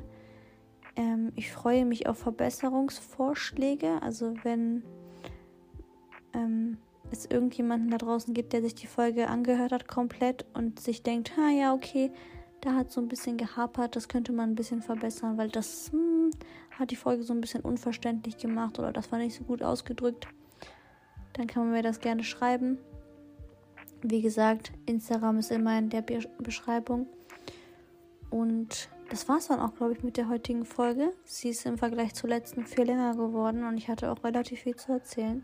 Ähm, 0.96 1.32
ich 1.36 1.52
freue 1.52 1.86
mich 1.86 2.08
auf 2.08 2.18
Verbesserungsvorschläge, 2.20 4.02
also 4.02 4.34
wenn 4.44 4.84
ähm, 6.34 6.78
es 7.18 7.26
irgendjemanden 7.26 7.90
da 7.90 7.98
draußen 7.98 8.34
gibt, 8.34 8.54
der 8.54 8.62
sich 8.62 8.76
die 8.76 8.88
Folge 8.88 9.28
angehört 9.28 9.72
hat 9.72 9.88
komplett 9.88 10.46
und 10.54 10.80
sich 10.80 11.04
denkt, 11.04 11.36
ha 11.38 11.50
ja, 11.50 11.74
okay, 11.74 12.12
da 12.62 12.74
hat 12.74 12.92
so 12.92 13.02
ein 13.02 13.08
bisschen 13.08 13.38
gehapert, 13.38 13.96
das 13.96 14.08
könnte 14.08 14.32
man 14.32 14.52
ein 14.52 14.56
bisschen 14.56 14.82
verbessern, 14.82 15.38
weil 15.38 15.50
das 15.50 15.92
hm, 15.92 16.32
hat 16.72 16.92
die 16.92 16.96
Folge 16.96 17.24
so 17.24 17.34
ein 17.34 17.42
bisschen 17.42 17.62
unverständlich 17.62 18.38
gemacht 18.38 18.80
oder 18.80 18.92
das 18.92 19.12
war 19.12 19.20
nicht 19.20 19.36
so 19.36 19.44
gut 19.44 19.62
ausgedrückt, 19.62 20.28
dann 21.34 21.48
kann 21.48 21.64
man 21.64 21.74
mir 21.74 21.84
das 21.84 22.00
gerne 22.00 22.24
schreiben. 22.24 22.80
Wie 24.02 24.22
gesagt, 24.22 24.72
Instagram 24.86 25.40
ist 25.40 25.52
immer 25.52 25.78
in 25.78 25.90
der 25.90 26.02
Be 26.02 26.20
Beschreibung. 26.40 27.08
Und 28.30 28.90
das 29.10 29.28
war 29.30 29.38
es 29.38 29.48
dann 29.48 29.60
auch, 29.60 29.76
glaube 29.76 29.94
ich, 29.94 30.04
mit 30.04 30.18
der 30.18 30.30
heutigen 30.30 30.66
Folge. 30.66 31.12
Sie 31.24 31.50
ist 31.50 31.66
im 31.66 31.78
Vergleich 31.78 32.14
zur 32.14 32.30
letzten 32.30 32.66
viel 32.66 32.86
länger 32.86 33.16
geworden 33.16 33.64
und 33.64 33.78
ich 33.78 33.88
hatte 33.88 34.12
auch 34.12 34.24
relativ 34.24 34.62
viel 34.62 34.76
zu 34.76 34.92
erzählen. 34.92 35.44